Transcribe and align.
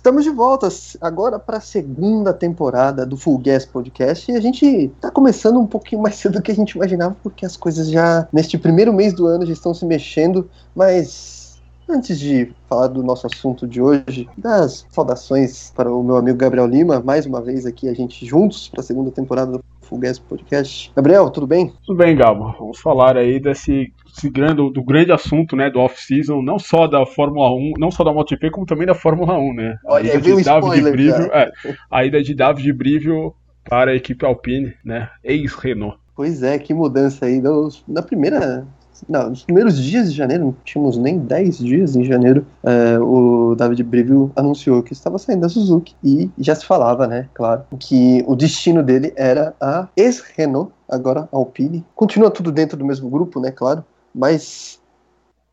Estamos 0.00 0.24
de 0.24 0.30
volta 0.30 0.66
agora 0.98 1.38
para 1.38 1.58
a 1.58 1.60
segunda 1.60 2.32
temporada 2.32 3.04
do 3.04 3.18
Full 3.18 3.36
Gas 3.36 3.66
Podcast 3.66 4.32
e 4.32 4.34
a 4.34 4.40
gente 4.40 4.64
está 4.64 5.10
começando 5.10 5.60
um 5.60 5.66
pouquinho 5.66 6.00
mais 6.00 6.14
cedo 6.16 6.38
do 6.38 6.42
que 6.42 6.50
a 6.50 6.54
gente 6.54 6.70
imaginava, 6.70 7.14
porque 7.22 7.44
as 7.44 7.54
coisas 7.54 7.90
já 7.90 8.26
neste 8.32 8.56
primeiro 8.56 8.94
mês 8.94 9.12
do 9.12 9.26
ano 9.26 9.44
já 9.44 9.52
estão 9.52 9.74
se 9.74 9.84
mexendo, 9.84 10.48
mas 10.74 11.60
antes 11.86 12.18
de 12.18 12.50
falar 12.66 12.86
do 12.86 13.02
nosso 13.02 13.26
assunto 13.26 13.68
de 13.68 13.82
hoje, 13.82 14.26
das 14.38 14.86
saudações 14.88 15.70
para 15.76 15.92
o 15.92 16.02
meu 16.02 16.16
amigo 16.16 16.38
Gabriel 16.38 16.66
Lima, 16.66 17.00
mais 17.00 17.26
uma 17.26 17.42
vez 17.42 17.66
aqui 17.66 17.86
a 17.86 17.92
gente 17.92 18.24
juntos 18.24 18.70
para 18.70 18.80
a 18.80 18.84
segunda 18.84 19.10
temporada 19.10 19.52
do 19.52 19.64
Full 19.90 19.98
Gas 19.98 20.20
Podcast. 20.20 20.92
Gabriel, 20.94 21.28
tudo 21.30 21.48
bem? 21.48 21.72
Tudo 21.84 21.98
bem, 21.98 22.16
Gabo. 22.16 22.54
Vamos 22.56 22.78
falar 22.78 23.16
aí 23.16 23.40
desse 23.40 23.92
grande, 24.32 24.70
do 24.72 24.84
grande 24.84 25.10
assunto, 25.10 25.56
né, 25.56 25.68
do 25.68 25.80
off-season, 25.80 26.40
não 26.40 26.60
só 26.60 26.86
da 26.86 27.04
Fórmula 27.04 27.50
1, 27.50 27.72
não 27.76 27.90
só 27.90 28.04
da 28.04 28.12
MotoGP, 28.12 28.50
como 28.52 28.64
também 28.64 28.86
da 28.86 28.94
Fórmula 28.94 29.36
1, 29.36 29.52
né? 29.52 29.76
Olha, 29.84 30.12
a 30.12 30.16
ida 30.16 30.36
de 30.36 30.44
David 30.44 30.90
Brivio, 30.92 31.32
é, 31.32 31.52
a 31.90 32.04
ida 32.04 32.22
de 32.22 32.34
David 32.34 32.72
Brivio 32.72 33.34
para 33.68 33.90
a 33.90 33.94
equipe 33.96 34.24
Alpine, 34.24 34.74
né, 34.84 35.10
ex-Renault. 35.24 35.98
Pois 36.14 36.42
é, 36.44 36.56
que 36.58 36.72
mudança 36.72 37.26
aí. 37.26 37.42
Na 37.88 38.02
primeira 38.02 38.66
não, 39.08 39.30
nos 39.30 39.44
primeiros 39.44 39.78
dias 39.78 40.10
de 40.10 40.16
janeiro, 40.16 40.44
não 40.44 40.56
tínhamos 40.64 40.96
nem 40.96 41.18
10 41.18 41.58
dias 41.58 41.96
em 41.96 42.04
janeiro, 42.04 42.46
é, 42.62 42.98
o 42.98 43.54
David 43.56 43.82
Brivio 43.82 44.32
anunciou 44.36 44.82
que 44.82 44.92
estava 44.92 45.18
saindo 45.18 45.42
da 45.42 45.48
Suzuki 45.48 45.94
e 46.02 46.30
já 46.38 46.54
se 46.54 46.64
falava, 46.64 47.06
né, 47.06 47.28
claro, 47.34 47.64
que 47.78 48.24
o 48.26 48.34
destino 48.34 48.82
dele 48.82 49.12
era 49.16 49.54
a 49.60 49.88
ex-Renault, 49.96 50.72
agora 50.88 51.28
Alpine. 51.32 51.84
Continua 51.94 52.30
tudo 52.30 52.50
dentro 52.50 52.76
do 52.76 52.84
mesmo 52.84 53.08
grupo, 53.08 53.40
né, 53.40 53.50
claro, 53.50 53.84
mas 54.14 54.80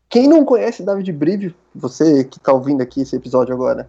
quem 0.08 0.26
não 0.26 0.44
conhece 0.44 0.82
David 0.82 1.12
Brivio, 1.12 1.54
você 1.74 2.24
que 2.24 2.38
está 2.38 2.52
ouvindo 2.52 2.80
aqui 2.80 3.02
esse 3.02 3.14
episódio 3.14 3.54
agora, 3.54 3.88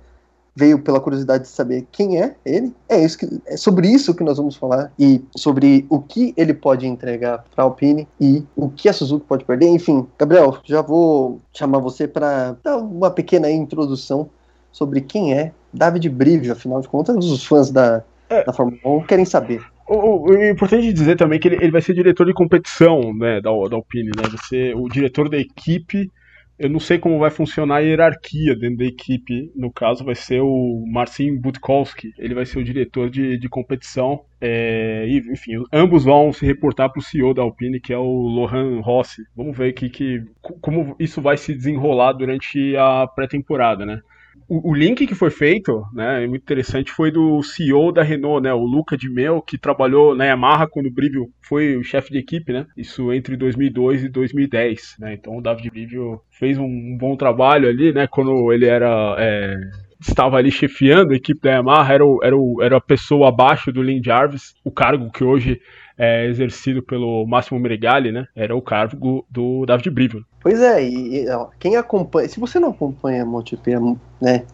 veio 0.59 0.80
pela 0.80 0.99
curiosidade 0.99 1.44
de 1.44 1.49
saber 1.49 1.88
quem 1.90 2.22
é 2.22 2.36
ele, 2.45 2.73
é, 2.90 3.02
isso 3.02 3.18
que, 3.18 3.41
é 3.48 3.55
sobre 3.55 3.88
isso 3.88 4.13
que 4.13 4.23
nós 4.23 4.38
vamos 4.38 4.58
falar 4.58 4.91
e 4.99 5.24
sobre 5.35 5.85
o 5.90 6.02
que 6.02 6.34
ele 6.35 6.54
pode 6.54 6.85
entregar 6.85 7.46
para 7.55 7.63
a 7.63 7.68
Alpine 7.68 8.05
e 8.20 8.43
o 8.57 8.70
que 8.70 8.90
a 8.90 8.93
Suzuki 8.93 9.26
pode 9.26 9.46
perder. 9.46 9.68
Enfim, 9.68 10.05
Gabriel, 10.18 10.57
já 10.65 10.82
vou 10.82 11.40
chamar 11.54 11.80
você 11.80 12.07
para 12.07 12.57
dar 12.62 12.77
uma 12.77 13.10
pequena 13.10 13.49
introdução 13.49 14.30
sobre 14.70 14.99
quem 14.99 15.34
é 15.34 15.54
David 15.74 16.10
Brivio, 16.10 16.52
afinal 16.52 16.82
de 16.82 16.90
contas, 16.90 17.15
os 17.26 17.46
fãs 17.46 17.71
da, 17.71 18.04
é. 18.30 18.43
da 18.43 18.52
Fórmula 18.52 18.80
1 18.84 19.04
querem 19.04 19.26
saber. 19.26 19.62
O, 19.87 20.30
o, 20.30 20.35
é 20.35 20.52
importante 20.52 20.91
dizer 20.91 21.15
também 21.15 21.40
que 21.40 21.48
ele, 21.48 21.55
ele 21.55 21.71
vai 21.71 21.82
ser 21.82 21.93
diretor 21.93 22.26
de 22.26 22.34
competição 22.34 23.13
né, 23.13 23.40
da, 23.41 23.49
da 23.49 23.76
Alpine, 23.76 24.12
né? 24.15 24.24
Vai 24.30 24.40
ser 24.48 24.76
o 24.76 24.87
diretor 24.90 25.30
da 25.30 25.37
equipe. 25.37 26.12
Eu 26.60 26.70
não 26.70 26.79
sei 26.79 26.99
como 26.99 27.18
vai 27.18 27.32
funcionar 27.32 27.77
a 27.77 27.79
hierarquia 27.79 28.54
dentro 28.54 28.79
da 28.79 28.85
equipe. 28.85 29.49
No 29.55 29.71
caso, 29.71 30.04
vai 30.04 30.13
ser 30.13 30.41
o 30.41 30.84
Marcin 30.91 31.40
Budkowski. 31.40 32.12
Ele 32.18 32.35
vai 32.35 32.46
ser 32.46 32.60
o 32.60 32.63
diretor 32.63 33.10
de, 33.10 33.38
de 33.38 33.48
competição. 33.48 34.26
É, 34.41 35.05
e, 35.07 35.20
enfim, 35.32 35.54
ambos 35.71 36.04
vão 36.04 36.34
se 36.34 36.46
reportar 36.46 36.91
para 36.91 36.99
o 36.99 37.04
CEO 37.04 37.34
da 37.34 37.41
Alpine, 37.41 37.80
que 37.80 37.93
é 37.93 37.98
o 37.98 38.04
Lohan 38.04 38.82
Rossi. 38.82 39.21
Vamos 39.34 39.57
ver 39.57 39.71
que, 39.71 40.21
como 40.60 40.98
isso 40.99 41.21
vai 41.21 41.37
se 41.37 41.54
desenrolar 41.54 42.12
durante 42.12 42.76
a 42.76 43.07
pré-temporada, 43.07 43.85
né? 43.85 44.02
O, 44.49 44.74
link 44.74 45.05
que 45.05 45.13
foi 45.13 45.30
feito, 45.30 45.84
né, 45.94 46.24
é 46.24 46.27
muito 46.27 46.41
interessante, 46.41 46.91
foi 46.91 47.12
do 47.12 47.41
CEO 47.44 47.91
da 47.91 48.02
Renault, 48.02 48.41
né, 48.41 48.52
o 48.52 48.63
Luca 48.63 48.98
de 48.98 49.08
Mel, 49.08 49.44
que 49.44 49.60
trabalhou 49.60 50.16
na 50.16 50.26
Yamaha 50.26 50.68
quando 50.68 50.88
o 50.88 50.91
Brivio 50.91 51.27
foi 51.41 51.77
o 51.77 51.84
chefe 51.84 52.12
de 52.12 52.18
equipe, 52.18 52.52
né, 52.52 52.66
isso 52.76 53.13
entre 53.13 53.38
2002 53.38 54.05
e 54.05 54.10
2010, 54.10 54.96
né, 54.99 55.13
então 55.13 55.38
o 55.38 55.41
David 55.41 55.70
Brivio 55.70 56.20
fez 56.32 56.58
um, 56.58 56.66
um 56.66 56.98
bom 56.99 57.16
trabalho 57.16 57.70
ali, 57.70 57.94
né, 57.94 58.08
quando 58.08 58.52
ele 58.52 58.66
era... 58.66 59.16
É, 59.20 59.55
estava 60.02 60.38
ali 60.38 60.49
chefiando 60.49 61.12
a 61.12 61.18
equipe 61.18 61.41
da 61.41 61.52
Yamaha, 61.52 61.93
era, 61.93 62.05
o, 62.05 62.20
era, 62.24 62.38
o, 62.38 62.64
era 62.64 62.77
a 62.77 62.82
pessoa 62.82 63.27
abaixo 63.27 63.70
do 63.70 63.82
Lynn 63.82 64.02
Jarvis, 64.02 64.53
o 64.64 64.72
cargo 64.72 65.12
que 65.12 65.25
hoje 65.25 65.59
é 66.00 66.25
exercido 66.25 66.81
pelo 66.81 67.25
Máximo 67.28 67.59
Meregali, 67.59 68.09
né? 68.09 68.25
Era 68.34 68.56
o 68.56 68.62
cargo 68.62 69.26
do 69.30 69.66
David 69.66 69.90
Brivio. 69.90 70.26
Pois 70.42 70.62
é, 70.62 70.82
e 70.82 71.30
ó, 71.30 71.50
quem 71.60 71.76
acompanha, 71.76 72.30
se 72.30 72.40
você 72.40 72.58
não 72.58 72.70
acompanha 72.70 73.24
a 73.24 73.26
MotoGP, 73.26 73.76
né, 74.22 74.46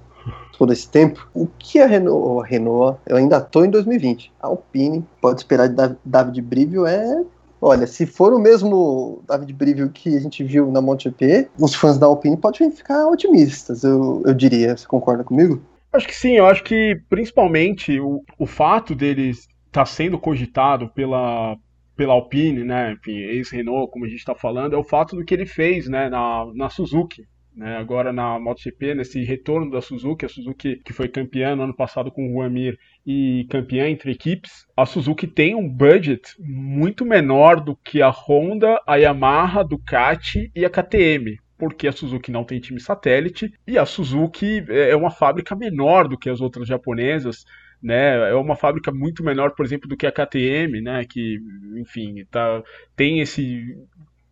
todo 0.58 0.74
esse 0.74 0.90
tempo, 0.90 1.30
o 1.36 1.48
que 1.60 1.80
a 1.80 1.86
Renault, 1.86 2.44
a 2.44 2.50
Renault, 2.50 3.00
eu 3.06 3.18
ainda 3.18 3.40
tô 3.40 3.64
em 3.64 3.70
2020, 3.70 4.32
a 4.42 4.48
Alpine 4.48 5.06
pode 5.22 5.42
esperar 5.42 5.70
de 5.70 5.96
David 6.04 6.42
Brivio 6.42 6.88
é 6.88 7.24
Olha, 7.62 7.88
se 7.88 8.06
for 8.06 8.34
o 8.34 8.40
mesmo 8.40 9.24
David 9.28 9.54
Brivio 9.54 9.90
que 9.90 10.16
a 10.16 10.20
gente 10.20 10.44
viu 10.44 10.72
na 10.72 10.82
MotoGP, 10.82 11.50
os 11.58 11.74
fãs 11.74 11.98
da 11.98 12.06
Alpine 12.06 12.38
podem 12.38 12.70
ficar 12.70 13.08
otimistas, 13.08 13.84
eu, 13.84 14.22
eu 14.26 14.34
diria. 14.34 14.76
Você 14.78 14.86
concorda 14.86 15.24
comigo? 15.24 15.62
Acho 15.92 16.08
que 16.08 16.16
sim, 16.16 16.34
eu 16.34 16.46
acho 16.46 16.64
que 16.64 17.02
principalmente 17.10 18.00
o, 18.00 18.22
o 18.38 18.46
fato 18.46 18.94
deles 18.94 19.48
está 19.76 19.86
sendo 19.86 20.18
cogitado 20.18 20.88
pela, 20.88 21.58
pela 21.98 22.14
Alpine, 22.14 22.64
né, 22.64 22.94
enfim, 22.94 23.18
ex-Renault, 23.18 23.92
como 23.92 24.06
a 24.06 24.08
gente 24.08 24.20
está 24.20 24.34
falando, 24.34 24.74
é 24.74 24.78
o 24.78 24.84
fato 24.84 25.18
do 25.18 25.26
que 25.26 25.34
ele 25.34 25.46
fez 25.46 25.90
né, 25.90 26.10
na, 26.10 26.46
na 26.56 26.70
Suzuki. 26.70 27.28
Né, 27.54 27.78
agora 27.78 28.12
na 28.12 28.38
MotoGP, 28.38 28.96
nesse 28.96 29.24
retorno 29.24 29.72
da 29.72 29.82
Suzuki, 29.82 30.26
a 30.26 30.30
Suzuki 30.30 30.82
que 30.84 30.92
foi 30.92 31.08
campeã 31.08 31.56
no 31.56 31.64
ano 31.64 31.74
passado 31.74 32.12
com 32.12 32.28
o 32.28 32.34
Juan 32.34 32.50
Mir 32.50 32.78
e 33.06 33.48
campeã 33.50 33.88
entre 33.88 34.12
equipes, 34.12 34.66
a 34.76 34.86
Suzuki 34.86 35.26
tem 35.26 35.56
um 35.56 35.70
budget 35.70 36.22
muito 36.38 37.06
menor 37.06 37.62
do 37.62 37.74
que 37.76 38.02
a 38.02 38.10
Honda, 38.10 38.82
a 38.86 38.98
Yamaha, 38.98 39.62
a 39.62 39.64
Ducati 39.64 40.52
e 40.54 40.66
a 40.66 40.70
KTM 40.70 41.38
porque 41.58 41.88
a 41.88 41.92
Suzuki 41.94 42.32
não 42.32 42.44
tem 42.44 42.60
time 42.60 42.82
satélite 42.82 43.54
e 43.66 43.78
a 43.78 43.86
Suzuki 43.86 44.66
é 44.68 44.94
uma 44.94 45.10
fábrica 45.10 45.56
menor 45.56 46.06
do 46.06 46.18
que 46.18 46.30
as 46.30 46.42
outras 46.42 46.68
japonesas 46.68 47.46
né? 47.86 48.32
É 48.32 48.36
uma 48.36 48.56
fábrica 48.56 48.92
muito 48.92 49.24
menor, 49.24 49.52
por 49.52 49.64
exemplo, 49.64 49.88
do 49.88 49.96
que 49.96 50.08
a 50.08 50.12
KTM, 50.12 50.82
né? 50.82 51.06
Que, 51.06 51.38
enfim, 51.78 52.26
tá, 52.32 52.64
tem 52.96 53.20
esse 53.20 53.78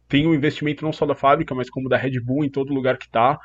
tem 0.09 0.27
um 0.27 0.33
investimento 0.33 0.83
não 0.83 0.93
só 0.93 1.05
da 1.05 1.15
fábrica, 1.15 1.55
mas 1.55 1.69
como 1.69 1.89
da 1.89 1.97
Red 1.97 2.19
Bull 2.19 2.43
em 2.43 2.49
todo 2.49 2.73
lugar 2.73 2.97
que 2.97 3.05
está. 3.05 3.39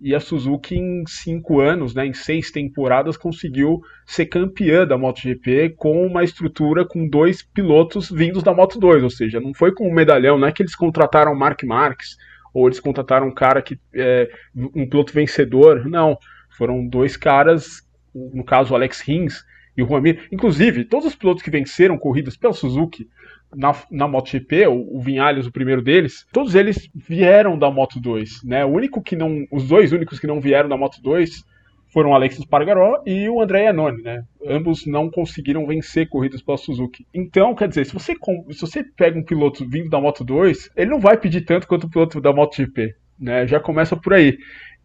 E 0.00 0.14
a 0.14 0.20
Suzuki 0.20 0.74
em 0.74 1.04
cinco 1.06 1.60
anos, 1.60 1.94
né, 1.94 2.06
em 2.06 2.12
seis 2.12 2.50
temporadas, 2.50 3.16
conseguiu 3.16 3.80
ser 4.06 4.26
campeã 4.26 4.86
da 4.86 4.98
MotoGP 4.98 5.74
com 5.76 6.06
uma 6.06 6.24
estrutura 6.24 6.84
com 6.86 7.08
dois 7.08 7.42
pilotos 7.42 8.10
vindos 8.10 8.42
da 8.42 8.52
Moto 8.52 8.78
2, 8.78 9.02
ou 9.02 9.10
seja, 9.10 9.40
não 9.40 9.54
foi 9.54 9.72
com 9.72 9.88
um 9.88 9.92
medalhão, 9.92 10.38
não 10.38 10.48
é 10.48 10.52
que 10.52 10.62
eles 10.62 10.74
contrataram 10.74 11.34
Mark 11.34 11.62
Marques 11.62 12.16
ou 12.52 12.66
eles 12.66 12.80
contrataram 12.80 13.28
um 13.28 13.34
cara 13.34 13.62
que 13.62 13.78
é 13.94 14.30
um 14.54 14.88
piloto 14.88 15.12
vencedor, 15.12 15.88
não, 15.88 16.18
foram 16.56 16.86
dois 16.86 17.16
caras, 17.16 17.82
no 18.14 18.44
caso 18.44 18.72
o 18.72 18.76
Alex 18.76 19.00
Rins, 19.00 19.44
e 19.76 19.82
o 19.82 19.86
Juan 19.86 20.00
Mir. 20.00 20.28
Inclusive, 20.30 20.84
todos 20.84 21.06
os 21.06 21.14
pilotos 21.14 21.42
que 21.42 21.50
venceram 21.50 21.98
corridas 21.98 22.36
pela 22.36 22.52
Suzuki 22.52 23.08
na, 23.54 23.74
na 23.90 24.08
MotoGP, 24.08 24.66
o, 24.66 24.96
o 24.96 25.00
Vinhales, 25.00 25.46
o 25.46 25.52
primeiro 25.52 25.82
deles, 25.82 26.26
todos 26.32 26.54
eles 26.54 26.88
vieram 26.94 27.58
da 27.58 27.70
Moto 27.70 28.00
2, 28.00 28.44
né? 28.44 28.64
O 28.64 28.68
único 28.68 29.02
que 29.02 29.16
não, 29.16 29.46
os 29.50 29.68
dois 29.68 29.92
únicos 29.92 30.18
que 30.18 30.26
não 30.26 30.40
vieram 30.40 30.68
da 30.68 30.76
Moto 30.76 31.00
2 31.02 31.44
foram 31.92 32.10
o 32.10 32.14
Alexis 32.14 32.44
Pargaró 32.44 33.02
e 33.06 33.28
o 33.28 33.40
André 33.40 33.64
Iannone, 33.64 34.02
né? 34.02 34.24
Ambos 34.44 34.84
não 34.84 35.08
conseguiram 35.08 35.64
vencer 35.64 36.08
corridas 36.08 36.42
pela 36.42 36.58
Suzuki. 36.58 37.06
Então, 37.14 37.54
quer 37.54 37.68
dizer, 37.68 37.86
se 37.86 37.94
você, 37.94 38.14
se 38.50 38.60
você 38.60 38.82
pega 38.82 39.16
um 39.16 39.22
piloto 39.22 39.64
vindo 39.68 39.88
da 39.88 40.00
Moto 40.00 40.24
2, 40.24 40.70
ele 40.76 40.90
não 40.90 40.98
vai 40.98 41.16
pedir 41.16 41.42
tanto 41.42 41.68
quanto 41.68 41.84
o 41.84 41.90
piloto 41.90 42.20
da 42.20 42.32
MotoGP, 42.32 42.96
né? 43.18 43.46
Já 43.46 43.60
começa 43.60 43.96
por 43.96 44.12
aí. 44.12 44.36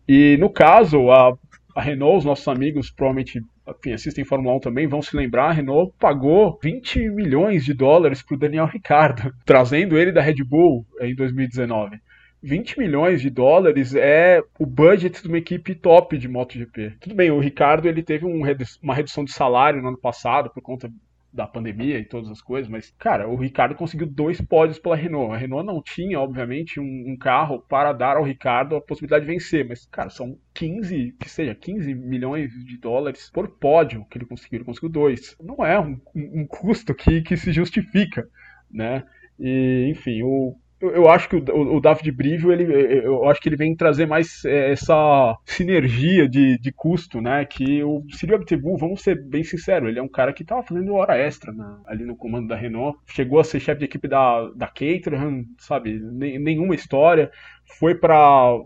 E 0.08 0.38
no 0.40 0.52
caso, 0.52 1.10
a, 1.10 1.34
a 1.76 1.82
Renault, 1.82 2.20
os 2.20 2.26
nossos 2.26 2.48
amigos 2.48 2.92
provavelmente 2.92 3.42
enfim, 3.78 3.94
assistem 3.94 4.26
Fórmula 4.26 4.56
1 4.58 4.60
também, 4.60 4.88
vão 4.88 5.02
se 5.02 5.16
lembrar, 5.16 5.50
a 5.50 5.52
Renault 5.52 5.94
pagou 6.00 6.58
20 6.62 7.10
milhões 7.10 7.66
de 7.66 7.74
dólares 7.74 8.22
para 8.22 8.36
o 8.36 8.40
Daniel 8.40 8.66
Ricciardo, 8.66 9.34
trazendo 9.46 9.98
ele 9.98 10.12
da 10.12 10.22
Red 10.22 10.44
Bull 10.44 10.86
em 11.02 11.16
2019. 11.16 12.00
20 12.42 12.80
milhões 12.80 13.22
de 13.22 13.30
dólares 13.30 13.94
é 13.94 14.42
o 14.58 14.66
budget 14.66 15.22
de 15.22 15.28
uma 15.28 15.38
equipe 15.38 15.76
top 15.76 16.18
de 16.18 16.28
MotoGP. 16.28 16.94
Tudo 17.02 17.14
bem, 17.14 17.30
o 17.32 17.40
Ricardo 17.40 17.88
ele 17.88 18.02
teve 18.02 18.26
um, 18.26 18.42
uma 18.82 18.96
redução 18.96 19.26
de 19.26 19.34
salário 19.34 19.82
no 19.82 19.90
ano 19.90 20.00
passado 20.00 20.50
por 20.50 20.62
conta 20.62 20.90
da 21.32 21.46
pandemia 21.46 22.00
e 22.00 22.06
todas 22.06 22.30
as 22.30 22.42
coisas, 22.42 22.70
mas, 22.70 22.92
cara, 22.98 23.28
o 23.28 23.36
Ricardo 23.36 23.76
conseguiu 23.76 24.08
dois 24.08 24.42
pódios 24.42 24.80
pela 24.80 24.96
Renault. 24.96 25.34
A 25.34 25.38
Renault 25.38 25.66
não 25.66 25.82
tinha, 25.82 26.20
obviamente, 26.20 26.80
um, 26.80 27.04
um, 27.08 27.18
carro 27.18 27.60
para 27.60 27.94
dar 27.94 28.18
ao 28.18 28.24
Ricardo 28.24 28.76
a 28.76 28.82
possibilidade 28.82 29.26
de 29.26 29.32
vencer, 29.32 29.68
mas, 29.68 29.86
cara, 29.86 30.10
são 30.10 30.38
15, 30.54 31.16
que 31.20 31.30
seja, 31.30 31.54
15 31.54 31.94
milhões 31.94 32.52
de 32.66 32.78
dólares 32.78 33.30
por 33.32 33.48
pódio 33.48 34.06
que 34.10 34.18
ele 34.18 34.26
conseguiu. 34.26 34.58
Ele 34.58 34.66
conseguiu 34.66 34.90
dois. 34.90 35.36
Não 35.40 35.64
é 35.64 35.80
um, 35.80 36.00
um 36.16 36.46
custo 36.48 36.96
que, 36.96 37.22
que 37.22 37.38
se 37.38 37.52
justifica, 37.52 38.28
né? 38.72 39.04
E, 39.40 39.88
enfim, 39.90 40.24
o, 40.24 40.56
eu, 40.82 41.10
acho 41.10 41.28
que 41.28 41.36
o, 41.36 41.76
o, 41.76 41.82
David 41.82 42.12
Brivio, 42.12 42.52
ele, 42.52 42.64
eu 43.06 43.30
acho 43.30 43.42
que 43.42 43.50
ele 43.50 43.56
vem 43.56 43.76
trazer 43.76 44.06
mais 44.06 44.44
é, 44.46 44.72
essa 44.72 45.38
sinergia 45.46 46.28
de, 46.28 46.58
de 46.58 46.72
custo, 46.72 47.20
né? 47.20 47.46
Que 47.46 47.84
o 47.84 48.04
Cyril 48.12 48.36
Abtebu, 48.36 48.78
vamos 48.78 49.02
ser 49.02 49.22
bem 49.22 49.44
sinceros, 49.44 49.90
ele 49.90 50.00
é 50.00 50.04
um 50.04 50.08
cara 50.08 50.32
que 50.34 50.44
estava 50.44 50.64
fazendo 50.64 50.94
hora 50.94 51.18
extra 51.18 51.52
né, 51.52 51.78
ali 51.86 52.06
no 52.06 52.16
comando 52.16 52.48
da 52.48 52.56
Renault. 52.56 52.98
Chegou 53.08 53.40
a 53.40 53.44
ser 53.44 53.60
chefe 53.60 53.80
de 53.80 53.86
equipe 53.86 54.08
da, 54.08 54.50
da 54.56 54.68
Caterham, 54.68 55.46
sabe? 55.58 56.00
nenhuma 56.00 56.76
história. 56.76 57.32
Foi 57.66 57.94
para 57.96 58.58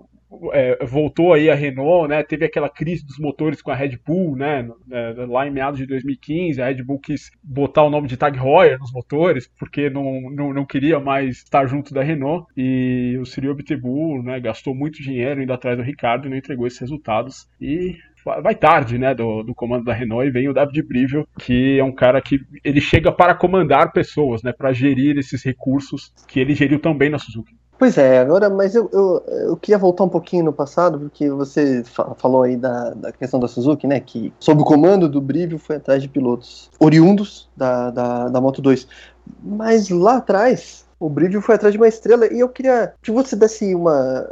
é, 0.51 0.85
voltou 0.85 1.33
aí 1.33 1.49
a 1.49 1.55
Renault, 1.55 2.07
né? 2.07 2.23
Teve 2.23 2.45
aquela 2.45 2.69
crise 2.69 3.05
dos 3.05 3.17
motores 3.17 3.61
com 3.61 3.71
a 3.71 3.75
Red 3.75 3.97
Bull, 4.05 4.35
né? 4.35 4.67
É, 4.91 5.13
lá 5.25 5.47
em 5.47 5.51
meados 5.51 5.79
de 5.79 5.85
2015, 5.85 6.61
a 6.61 6.67
Red 6.67 6.83
Bull 6.83 6.99
quis 6.99 7.31
botar 7.43 7.83
o 7.83 7.89
nome 7.89 8.07
de 8.07 8.17
Tag 8.17 8.37
Heuer 8.37 8.79
nos 8.79 8.91
motores, 8.91 9.49
porque 9.57 9.89
não, 9.89 10.29
não, 10.31 10.53
não 10.53 10.65
queria 10.65 10.99
mais 10.99 11.37
estar 11.37 11.65
junto 11.67 11.93
da 11.93 12.03
Renault. 12.03 12.47
E 12.55 13.17
o 13.19 13.25
Cyril 13.25 13.51
Abiteboul, 13.51 14.23
né? 14.23 14.39
Gastou 14.39 14.75
muito 14.75 15.01
dinheiro 15.01 15.41
indo 15.41 15.53
atrás 15.53 15.77
do 15.77 15.83
Ricardo 15.83 16.27
e 16.27 16.29
não 16.29 16.37
entregou 16.37 16.67
esses 16.67 16.79
resultados. 16.79 17.47
E 17.59 17.97
vai 18.23 18.55
tarde, 18.55 18.97
né, 18.97 19.13
do, 19.13 19.43
do 19.43 19.53
comando 19.53 19.83
da 19.83 19.93
Renault 19.93 20.25
e 20.25 20.31
vem 20.31 20.47
o 20.47 20.53
David 20.53 20.81
Brivel, 20.83 21.27
que 21.39 21.77
é 21.77 21.83
um 21.83 21.91
cara 21.91 22.21
que 22.21 22.39
ele 22.63 22.79
chega 22.79 23.11
para 23.11 23.35
comandar 23.35 23.91
pessoas, 23.91 24.41
né, 24.41 24.53
para 24.53 24.71
gerir 24.71 25.17
esses 25.17 25.43
recursos 25.43 26.13
que 26.27 26.39
ele 26.39 26.55
geriu 26.55 26.79
tão 26.79 26.95
bem 26.95 27.09
na 27.09 27.19
Suzuki. 27.19 27.53
Pois 27.83 27.97
é, 27.97 28.19
agora, 28.19 28.49
mas 28.49 28.75
eu, 28.75 28.89
eu, 28.93 29.23
eu 29.27 29.57
queria 29.57 29.77
voltar 29.77 30.05
um 30.05 30.09
pouquinho 30.09 30.45
no 30.45 30.53
passado, 30.53 30.97
porque 30.97 31.29
você 31.29 31.83
falou 31.83 32.43
aí 32.43 32.55
da, 32.55 32.91
da 32.91 33.11
questão 33.11 33.37
da 33.37 33.45
Suzuki, 33.49 33.85
né, 33.85 33.99
que 33.99 34.31
sob 34.39 34.61
o 34.61 34.63
comando 34.63 35.09
do 35.09 35.19
Brivio 35.19 35.59
foi 35.59 35.75
atrás 35.75 36.01
de 36.01 36.07
pilotos 36.07 36.71
oriundos 36.79 37.49
da, 37.57 37.91
da, 37.91 38.29
da 38.29 38.39
Moto 38.39 38.61
2. 38.61 38.87
Mas 39.43 39.89
lá 39.89 40.15
atrás, 40.15 40.82
o 41.03 41.09
Brilho 41.09 41.41
foi 41.41 41.55
atrás 41.55 41.73
de 41.73 41.77
uma 41.77 41.87
estrela 41.87 42.31
e 42.31 42.39
eu 42.39 42.47
queria 42.47 42.93
que 43.01 43.11
você 43.11 43.35
desse 43.35 43.75
uma. 43.75 44.25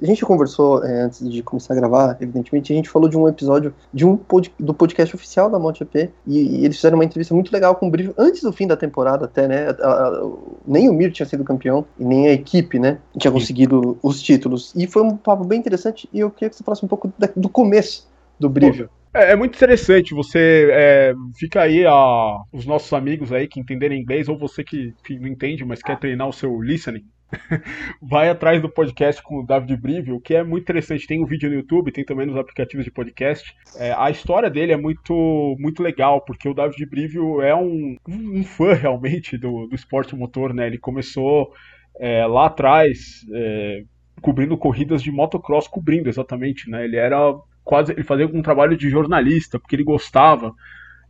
A 0.00 0.06
gente 0.06 0.24
conversou 0.24 0.82
é, 0.82 1.02
antes 1.02 1.30
de 1.30 1.42
começar 1.42 1.74
a 1.74 1.76
gravar, 1.76 2.16
evidentemente, 2.18 2.72
a 2.72 2.76
gente 2.76 2.88
falou 2.88 3.06
de 3.06 3.18
um 3.18 3.28
episódio 3.28 3.74
de 3.92 4.06
um 4.06 4.16
pod... 4.16 4.50
do 4.58 4.72
podcast 4.72 5.14
oficial 5.14 5.50
da 5.50 5.58
MotoGP 5.58 6.10
e, 6.26 6.38
e 6.38 6.64
eles 6.64 6.76
fizeram 6.76 6.96
uma 6.96 7.04
entrevista 7.04 7.34
muito 7.34 7.52
legal 7.52 7.74
com 7.74 7.86
o 7.86 7.90
Brilho 7.90 8.14
antes 8.16 8.42
do 8.42 8.50
fim 8.50 8.66
da 8.66 8.78
temporada, 8.78 9.26
até, 9.26 9.46
né? 9.46 9.68
A, 9.78 9.88
a, 9.88 10.30
nem 10.66 10.88
o 10.88 10.94
Mir 10.94 11.12
tinha 11.12 11.26
sido 11.26 11.44
campeão 11.44 11.84
e 11.98 12.04
nem 12.04 12.28
a 12.28 12.32
equipe, 12.32 12.78
né? 12.78 12.96
Tinha 13.18 13.30
conseguido 13.30 13.98
os 14.02 14.22
títulos. 14.22 14.72
E 14.74 14.86
foi 14.86 15.02
um 15.02 15.18
papo 15.18 15.44
bem 15.44 15.58
interessante 15.58 16.08
e 16.14 16.20
eu 16.20 16.30
queria 16.30 16.48
que 16.48 16.56
você 16.56 16.64
falasse 16.64 16.82
um 16.82 16.88
pouco 16.88 17.12
da, 17.18 17.28
do 17.36 17.50
começo 17.50 18.08
do 18.38 18.48
Brilho. 18.48 18.88
É, 19.12 19.32
é, 19.32 19.36
muito 19.36 19.56
interessante, 19.56 20.14
você 20.14 20.68
é, 20.72 21.14
fica 21.36 21.62
aí 21.62 21.84
a, 21.84 22.42
os 22.52 22.64
nossos 22.64 22.92
amigos 22.92 23.32
aí 23.32 23.48
que 23.48 23.58
entenderem 23.58 24.00
inglês, 24.00 24.28
ou 24.28 24.38
você 24.38 24.62
que, 24.62 24.94
que 25.04 25.18
não 25.18 25.26
entende, 25.26 25.64
mas 25.64 25.82
quer 25.82 25.98
treinar 25.98 26.28
o 26.28 26.32
seu 26.32 26.60
listening, 26.60 27.04
vai 28.00 28.28
atrás 28.28 28.62
do 28.62 28.68
podcast 28.68 29.20
com 29.22 29.40
o 29.40 29.46
David 29.46 29.76
Brivio, 29.76 30.20
que 30.20 30.34
é 30.34 30.44
muito 30.44 30.62
interessante. 30.62 31.06
Tem 31.06 31.20
um 31.20 31.26
vídeo 31.26 31.48
no 31.48 31.56
YouTube, 31.56 31.92
tem 31.92 32.04
também 32.04 32.26
nos 32.26 32.36
aplicativos 32.36 32.84
de 32.84 32.90
podcast. 32.90 33.52
É, 33.76 33.92
a 33.96 34.10
história 34.10 34.48
dele 34.48 34.72
é 34.72 34.76
muito, 34.76 35.56
muito 35.58 35.82
legal, 35.82 36.24
porque 36.24 36.48
o 36.48 36.54
David 36.54 36.86
Brivio 36.86 37.42
é 37.42 37.54
um, 37.54 37.96
um 38.08 38.44
fã 38.44 38.74
realmente 38.74 39.36
do, 39.36 39.66
do 39.66 39.74
esporte 39.74 40.14
motor, 40.14 40.54
né? 40.54 40.66
Ele 40.66 40.78
começou 40.78 41.52
é, 41.98 42.26
lá 42.26 42.46
atrás. 42.46 43.24
É, 43.32 43.82
cobrindo 44.20 44.56
corridas 44.58 45.02
de 45.02 45.10
motocross, 45.10 45.66
cobrindo 45.66 46.08
exatamente, 46.08 46.68
né? 46.68 46.84
Ele 46.84 46.96
era 46.96 47.32
quase 47.70 47.92
ele 47.92 48.02
fazia 48.02 48.26
um 48.26 48.42
trabalho 48.42 48.76
de 48.76 48.90
jornalista, 48.90 49.56
porque 49.56 49.76
ele 49.76 49.84
gostava 49.84 50.52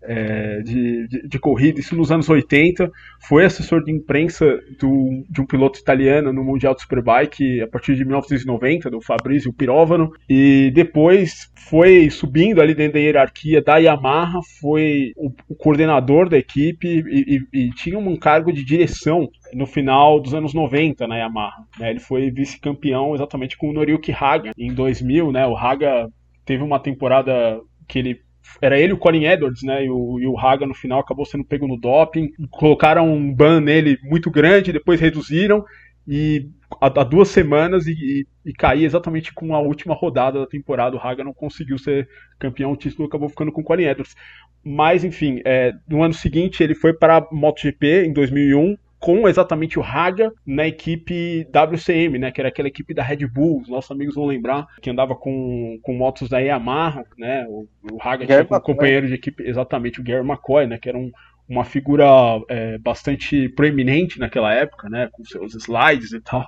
é, 0.03 0.61
de, 0.63 1.09
de, 1.09 1.29
de, 1.29 1.39
corrida, 1.39 1.81
isso 1.81 1.95
nos 1.95 2.11
anos 2.11 2.29
80, 2.29 2.91
foi 3.21 3.45
assessor 3.45 3.85
de 3.85 3.93
imprensa 3.93 4.47
do, 4.79 5.25
de 5.29 5.41
um 5.41 5.47
piloto 5.47 5.79
italiano 5.79 6.33
no 6.33 6.43
Mundial 6.43 6.75
de 6.75 6.83
Superbike 6.83 7.61
a 7.61 7.69
partir 7.69 7.95
de 7.95 8.05
1990, 8.05 8.91
do 8.91 9.01
Fabrizio 9.01 9.53
Pirovano, 9.53 10.11
e 10.29 10.71
depois 10.75 11.51
foi 11.69 12.09
subindo 12.11 12.61
ali 12.61 12.75
dentro 12.75 12.95
da 12.95 13.01
hierarquia 13.01 13.63
da 13.63 13.77
Yamaha, 13.77 14.41
foi 14.61 15.13
o, 15.17 15.31
o 15.49 15.55
coordenador 15.55 16.29
da 16.29 16.39
equipe 16.39 16.87
e, 16.89 17.37
e, 17.53 17.67
e, 17.67 17.71
tinha 17.71 17.99
um 17.99 18.17
cargo 18.17 18.53
de 18.53 18.65
direção 18.65 19.29
no 19.53 19.67
final 19.67 20.21
dos 20.21 20.35
anos 20.35 20.55
90 20.55 21.07
na 21.07 21.17
Yamaha. 21.17 21.65
Né? 21.79 21.91
Ele 21.91 22.01
foi 22.01 22.31
vice-campeão 22.31 23.15
exatamente 23.15 23.57
com 23.57 23.69
o 23.69 23.73
Noriyuki 23.73 24.13
Haga 24.13 24.53
em 24.57 24.73
2000, 24.73 25.33
né? 25.33 25.47
o 25.47 25.57
Haga 25.57 26.09
teve 26.45 26.63
uma 26.63 26.81
temporada 26.81 27.61
que 27.87 27.99
ele 27.99 28.21
era 28.61 28.79
ele 28.79 28.93
o 28.93 28.99
Colin 28.99 29.25
Edwards, 29.25 29.63
né? 29.63 29.85
E 29.85 29.91
o, 29.91 30.19
e 30.19 30.27
o 30.27 30.39
Haga 30.39 30.67
no 30.67 30.75
final 30.75 31.01
acabou 31.01 31.25
sendo 31.25 31.45
pego 31.45 31.67
no 31.67 31.79
doping. 31.79 32.31
Colocaram 32.51 33.13
um 33.13 33.33
ban 33.33 33.61
nele 33.61 33.99
muito 34.03 34.31
grande, 34.31 34.73
depois 34.73 35.01
reduziram. 35.01 35.65
E 36.07 36.49
há, 36.81 37.05
duas 37.05 37.29
semanas 37.29 37.87
e, 37.87 37.93
e, 37.93 38.27
e 38.45 38.53
cair 38.53 38.85
exatamente 38.85 39.33
com 39.33 39.55
a 39.55 39.61
última 39.61 39.95
rodada 39.95 40.41
da 40.41 40.47
temporada. 40.47 40.97
O 40.97 41.01
Haga 41.01 41.23
não 41.23 41.33
conseguiu 41.33 41.79
ser 41.79 42.09
campeão, 42.39 42.73
o 42.73 42.77
título 42.77 43.07
acabou 43.07 43.29
ficando 43.29 43.53
com 43.53 43.61
o 43.61 43.65
Colin 43.65 43.85
Edwards. 43.85 44.17
Mas, 44.65 45.05
enfim, 45.05 45.41
é, 45.45 45.73
no 45.89 46.03
ano 46.03 46.15
seguinte 46.15 46.63
ele 46.63 46.75
foi 46.75 46.93
para 46.93 47.19
a 47.19 47.27
MotoGP 47.31 48.07
em 48.07 48.13
2001 48.13 48.77
com 49.01 49.27
exatamente 49.27 49.79
o 49.79 49.83
Haga 49.83 50.31
na 50.47 50.67
equipe 50.67 51.47
WCM, 51.47 52.19
né, 52.19 52.31
que 52.31 52.41
era 52.41 52.51
aquela 52.51 52.69
equipe 52.69 52.93
da 52.93 53.03
Red 53.03 53.27
Bull, 53.27 53.63
os 53.63 53.69
nossos 53.69 53.91
amigos 53.91 54.15
vão 54.15 54.27
lembrar, 54.27 54.67
que 54.83 54.91
andava 54.91 55.17
com, 55.17 55.79
com 55.83 55.95
motos 55.95 56.29
da 56.29 56.39
Yamaha, 56.39 57.05
né, 57.19 57.47
o, 57.49 57.67
o 57.91 57.97
Haga 57.99 58.27
Gary 58.27 58.47
tinha 58.47 58.59
um 58.59 58.61
companheiro 58.61 59.09
de 59.09 59.15
equipe, 59.15 59.43
exatamente, 59.43 60.01
o 60.01 60.05
Gary 60.05 60.25
McCoy, 60.25 60.67
né, 60.67 60.77
que 60.77 60.87
era 60.87 60.99
um, 60.99 61.11
uma 61.49 61.65
figura 61.65 62.05
é, 62.51 62.77
bastante 62.77 63.49
proeminente 63.49 64.21
naquela 64.21 64.53
época, 64.53 64.91
né, 64.91 65.09
com 65.11 65.25
seus 65.25 65.55
slides 65.55 66.13
e 66.13 66.21
tal, 66.21 66.47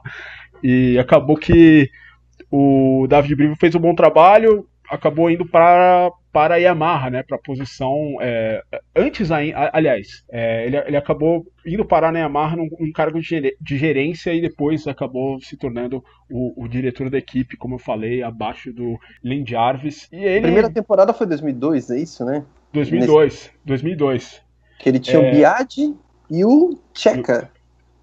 e 0.62 0.98
acabou 0.98 1.38
que 1.38 1.90
o 2.50 3.06
David 3.08 3.34
Brivio 3.34 3.56
fez 3.56 3.74
um 3.74 3.80
bom 3.80 3.94
trabalho, 3.94 4.68
acabou 4.90 5.30
indo 5.30 5.46
para 5.46 6.10
para 6.32 6.54
a 6.54 6.56
Yamaha, 6.58 7.10
né, 7.10 7.22
para 7.22 7.36
a 7.36 7.40
posição 7.40 8.16
é, 8.20 8.64
antes 8.96 9.30
ainda, 9.30 9.70
aliás, 9.72 10.24
é, 10.30 10.64
ele, 10.64 10.78
ele 10.78 10.96
acabou 10.96 11.46
indo 11.66 11.84
parar 11.84 12.10
na 12.10 12.20
Yamaha 12.20 12.56
num, 12.56 12.70
num 12.80 12.90
cargo 12.90 13.20
de, 13.20 13.56
de, 13.60 13.76
gerência 13.76 14.32
e 14.32 14.40
depois 14.40 14.86
acabou 14.86 15.38
se 15.42 15.58
tornando 15.58 16.02
o, 16.30 16.64
o, 16.64 16.66
diretor 16.66 17.10
da 17.10 17.18
equipe, 17.18 17.56
como 17.56 17.74
eu 17.74 17.78
falei, 17.78 18.22
abaixo 18.22 18.72
do 18.72 18.98
Lynn 19.22 19.44
Jarvis. 19.46 20.08
E 20.10 20.16
ele... 20.16 20.38
A 20.38 20.42
primeira 20.42 20.70
temporada 20.70 21.12
foi 21.12 21.26
2002, 21.26 21.90
é 21.90 21.98
isso, 21.98 22.24
né? 22.24 22.42
2002, 22.72 23.32
Nesse... 23.32 23.50
2002. 23.66 24.42
Que 24.78 24.88
ele 24.88 24.98
tinha 24.98 25.22
é... 25.22 25.28
o 25.28 25.34
Biagi 25.34 25.94
e 26.30 26.44
o 26.46 26.78
Checa. 26.94 27.50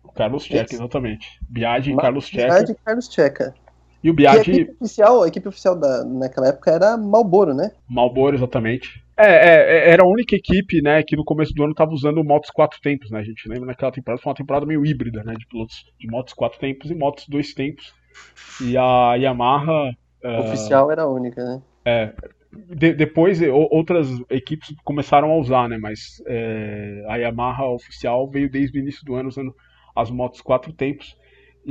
O 0.04 0.12
Carlos 0.12 0.44
Checa, 0.44 0.76
exatamente. 0.76 1.40
Biagi 1.50 1.92
e 1.92 1.98
Carlos 1.98 2.28
Checa. 2.28 2.54
Biagi 2.54 2.72
e 2.74 2.76
Carlos 2.76 3.12
Checa. 3.12 3.56
E 4.04 4.10
o 4.10 4.14
Biaggi... 4.14 4.52
E 4.52 4.54
a 4.54 4.56
equipe 4.56 4.76
oficial, 4.80 5.24
a 5.24 5.28
equipe 5.28 5.48
oficial 5.48 5.76
da, 5.78 6.06
naquela 6.06 6.48
época 6.48 6.72
era 6.72 6.98
Malboro, 6.98 7.54
né? 7.54 7.72
Malboro, 7.90 8.36
exatamente. 8.36 9.04
É, 9.18 9.28
é, 9.28 9.90
é, 9.90 9.90
era 9.92 10.04
a 10.04 10.08
única 10.08 10.34
equipe, 10.34 10.82
né, 10.82 11.04
que 11.04 11.18
no 11.18 11.26
começo 11.26 11.54
do 11.54 11.64
ano 11.64 11.74
estava 11.74 11.92
usando 11.92 12.24
motos 12.24 12.50
quatro 12.50 12.80
tempos, 12.82 13.12
né? 13.12 13.20
A 13.20 13.24
gente 13.24 13.50
lembra 13.50 13.66
naquela 13.66 13.92
temporada, 13.92 14.22
foi 14.22 14.30
uma 14.30 14.38
temporada 14.38 14.66
meio 14.66 14.86
híbrida, 14.86 15.22
né? 15.26 15.34
De 15.38 15.46
pilotos 15.46 15.84
de 16.00 16.08
motos 16.08 16.34
quatro 16.34 16.58
tempos 16.58 16.90
e 16.90 16.96
motos 16.96 17.28
dois 17.28 17.54
tempos. 17.54 17.94
E 18.62 18.78
a 18.78 19.16
Yamaha. 19.16 19.92
Uh, 20.24 20.40
oficial 20.40 20.90
era 20.90 21.04
a 21.04 21.08
única, 21.08 21.44
né? 21.44 21.62
É. 21.84 22.14
De, 22.52 22.94
depois 22.94 23.42
outras 23.70 24.08
equipes 24.30 24.74
começaram 24.86 25.32
a 25.32 25.38
usar, 25.38 25.68
né? 25.68 25.78
Mas 25.78 26.22
é, 26.26 27.04
a 27.10 27.18
Yamaha 27.18 27.66
oficial 27.66 28.30
veio 28.30 28.50
desde 28.50 28.80
o 28.80 28.82
início 28.82 29.04
do 29.04 29.16
ano 29.16 29.28
usando 29.28 29.54
as 29.94 30.10
motos 30.10 30.40
quatro 30.40 30.72
tempos. 30.72 31.16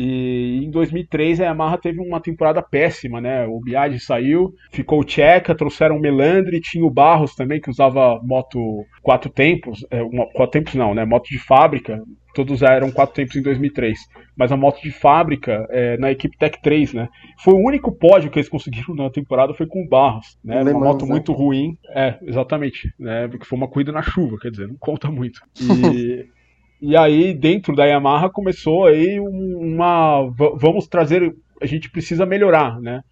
E 0.00 0.64
em 0.64 0.70
2003 0.70 1.40
a 1.40 1.46
Yamaha 1.46 1.76
teve 1.76 1.98
uma 1.98 2.20
temporada 2.20 2.62
péssima, 2.62 3.20
né? 3.20 3.44
O 3.46 3.58
Biaggi 3.58 3.98
saiu, 3.98 4.54
ficou 4.70 5.00
o 5.00 5.08
Checa, 5.08 5.56
trouxeram 5.56 5.96
o 5.96 6.00
Melandri, 6.00 6.60
tinha 6.60 6.86
o 6.86 6.90
Barros 6.90 7.34
também 7.34 7.60
que 7.60 7.68
usava 7.68 8.20
moto 8.22 8.86
quatro 9.02 9.28
tempos, 9.28 9.84
é, 9.90 10.00
uma, 10.00 10.24
quatro 10.26 10.52
tempos 10.52 10.74
não, 10.76 10.94
né? 10.94 11.04
Moto 11.04 11.28
de 11.28 11.38
fábrica. 11.40 12.00
Todos 12.32 12.62
eram 12.62 12.92
quatro 12.92 13.16
tempos 13.16 13.34
em 13.34 13.42
2003, 13.42 13.98
mas 14.36 14.52
a 14.52 14.56
moto 14.56 14.80
de 14.80 14.92
fábrica 14.92 15.66
é, 15.70 15.96
na 15.98 16.12
equipe 16.12 16.38
Tech 16.38 16.56
3, 16.62 16.94
né? 16.94 17.08
Foi 17.42 17.54
o 17.54 17.66
único 17.66 17.90
pódio 17.90 18.30
que 18.30 18.38
eles 18.38 18.48
conseguiram 18.48 18.94
na 18.94 19.10
temporada 19.10 19.52
foi 19.52 19.66
com 19.66 19.82
o 19.82 19.88
Barros, 19.88 20.38
né? 20.44 20.62
Uma 20.62 20.78
moto 20.78 21.06
né? 21.06 21.10
muito 21.10 21.32
ruim, 21.32 21.76
é, 21.88 22.16
exatamente, 22.22 22.94
né? 22.96 23.26
Porque 23.26 23.44
foi 23.44 23.58
uma 23.58 23.66
corrida 23.66 23.90
na 23.90 24.02
chuva, 24.02 24.36
quer 24.40 24.52
dizer, 24.52 24.68
não 24.68 24.76
conta 24.78 25.10
muito. 25.10 25.40
E 25.60 26.24
E 26.80 26.96
aí, 26.96 27.34
dentro 27.34 27.74
da 27.74 27.84
Yamaha, 27.84 28.30
começou 28.30 28.86
aí 28.86 29.18
uma. 29.20 30.30
Vamos 30.56 30.86
trazer. 30.86 31.34
A 31.60 31.66
gente 31.66 31.90
precisa 31.90 32.24
melhorar, 32.24 32.80
né? 32.80 33.02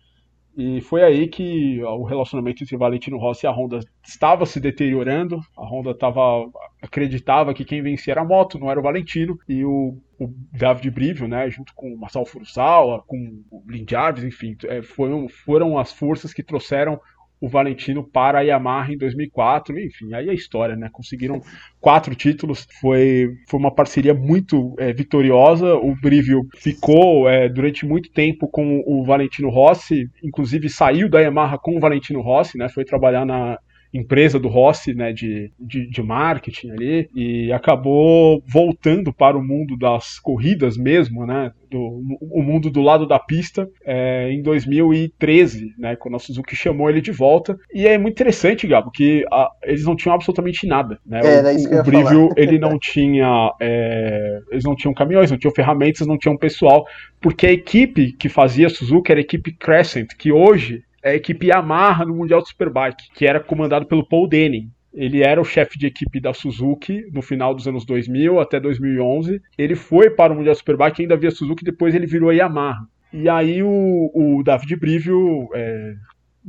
E 0.57 0.81
foi 0.81 1.03
aí 1.03 1.29
que 1.29 1.83
o 1.83 2.03
relacionamento 2.05 2.63
entre 2.63 2.79
Valentino 2.79 3.19
Rossi 3.19 3.45
e 3.45 3.47
a 3.47 3.53
Honda 3.53 3.81
estava 4.03 4.47
se 4.47 4.59
deteriorando. 4.59 5.39
A 5.55 5.67
Honda 5.67 5.95
tava, 5.95 6.49
acreditava 6.81 7.53
que 7.53 7.63
quem 7.63 7.83
vencia 7.83 8.13
era 8.13 8.23
a 8.23 8.25
moto, 8.25 8.59
não 8.59 8.71
era 8.71 8.81
o 8.81 8.83
Valentino. 8.83 9.37
E 9.47 9.63
o, 9.67 9.99
o 10.19 10.29
David 10.51 10.91
Brivio, 10.91 11.29
né, 11.29 11.51
junto 11.51 11.75
com 11.75 11.93
o 11.93 11.99
Marcel 11.99 12.25
Furusawa, 12.25 13.05
com 13.07 13.19
o 13.51 13.63
Lin 13.69 13.85
Jarvis, 13.87 14.25
enfim, 14.25 14.57
é, 14.65 14.81
foram, 14.81 15.29
foram 15.29 15.79
as 15.79 15.93
forças 15.93 16.33
que 16.33 16.43
trouxeram 16.43 16.99
o 17.41 17.49
Valentino 17.49 18.03
para 18.03 18.39
a 18.39 18.43
Yamaha 18.43 18.93
em 18.93 18.99
2004, 18.99 19.79
enfim, 19.79 20.15
aí 20.15 20.31
a 20.31 20.35
história, 20.35 20.75
né? 20.75 20.89
Conseguiram 20.91 21.41
quatro 21.81 22.15
títulos, 22.15 22.67
foi, 22.81 23.29
foi 23.49 23.61
uma 23.61 23.75
parceria 23.75 24.15
muito 24.15 24.75
é, 24.79 24.93
vitoriosa. 24.93 25.75
O 25.75 25.95
Brivio 25.95 26.47
ficou 26.57 27.29
é, 27.29 27.49
durante 27.49 27.85
muito 27.85 28.11
tempo 28.11 28.49
com 28.49 28.83
o 28.87 29.05
Valentino 29.05 29.51
Rossi, 29.51 30.09
inclusive 30.23 30.69
saiu 30.69 31.09
da 31.09 31.21
Yamaha 31.21 31.59
com 31.59 31.77
o 31.77 31.81
Valentino 31.81 32.21
Rossi, 32.21 32.57
né? 32.57 32.69
Foi 32.69 32.85
trabalhar 32.85 33.27
na 33.27 33.59
empresa 33.97 34.39
do 34.39 34.49
Rossi, 34.49 34.95
né, 34.95 35.13
de, 35.13 35.51
de, 35.59 35.89
de, 35.89 36.03
marketing 36.03 36.71
ali, 36.71 37.09
e 37.15 37.53
acabou 37.53 38.43
voltando 38.47 39.13
para 39.13 39.37
o 39.37 39.43
mundo 39.43 39.77
das 39.77 40.19
corridas 40.19 40.77
mesmo, 40.77 41.27
né, 41.27 41.53
do, 41.71 42.03
o 42.21 42.43
mundo 42.43 42.71
do 42.71 42.81
lado 42.81 43.07
da 43.07 43.19
pista, 43.19 43.69
é, 43.85 44.31
em 44.31 44.43
2013, 44.43 45.75
né, 45.79 45.97
quando 45.97 46.17
a 46.17 46.19
Suzuki 46.19 46.55
chamou 46.55 46.89
ele 46.89 47.01
de 47.01 47.13
volta. 47.13 47.57
E 47.73 47.87
é 47.87 47.99
muito 47.99 48.15
interessante, 48.15 48.67
Gabo, 48.67 48.91
que 48.91 49.25
a, 49.33 49.49
eles 49.65 49.85
não 49.85 49.97
tinham 49.97 50.15
absolutamente 50.15 50.67
nada, 50.67 50.99
né, 51.05 51.21
isso 51.55 51.69
o, 51.73 51.81
o 51.81 51.83
Brivio, 51.83 52.29
ele 52.37 52.59
não 52.59 52.79
tinha, 52.79 53.53
é, 53.61 54.41
eles 54.51 54.65
não 54.65 54.75
tinham 54.75 54.95
caminhões, 54.95 55.31
não 55.31 55.39
tinham 55.39 55.55
ferramentas, 55.55 56.07
não 56.07 56.19
tinham 56.19 56.37
pessoal, 56.37 56.87
porque 57.21 57.47
a 57.47 57.53
equipe 57.53 58.13
que 58.13 58.29
fazia 58.29 58.67
a 58.67 58.71
Suzuki 58.71 59.11
era 59.11 59.21
a 59.21 59.23
equipe 59.23 59.53
Crescent, 59.53 60.09
que 60.19 60.31
hoje 60.31 60.83
é 60.96 60.96
a 61.07 61.15
equipe 61.15 61.47
Yamaha 61.47 62.05
no 62.05 62.15
Mundial 62.15 62.43
de 62.43 62.49
Superbike, 62.49 63.11
que 63.15 63.27
era 63.27 63.41
comandado 63.41 63.87
pelo 63.87 64.07
Paul 64.07 64.29
Denning. 64.29 64.71
Ele 64.93 65.23
era 65.23 65.41
o 65.41 65.45
chefe 65.45 65.79
de 65.79 65.87
equipe 65.87 66.19
da 66.19 66.33
Suzuki 66.33 67.07
no 67.13 67.23
final 67.23 67.55
dos 67.55 67.69
anos 67.69 67.85
2000 67.85 68.41
até 68.41 68.59
2011. 68.59 69.41
Ele 69.57 69.75
foi 69.75 70.11
para 70.11 70.33
o 70.33 70.37
Mundial 70.37 70.55
de 70.55 70.59
Superbike 70.59 71.03
ainda 71.03 71.17
via 71.17 71.31
Suzuki, 71.31 71.65
depois 71.65 71.95
ele 71.95 72.07
virou 72.07 72.31
a 72.31 72.35
Yamaha. 72.35 72.87
E 73.13 73.29
aí 73.29 73.63
o, 73.63 74.11
o 74.15 74.43
David 74.43 74.77
Brivio 74.77 75.49
é, 75.55 75.95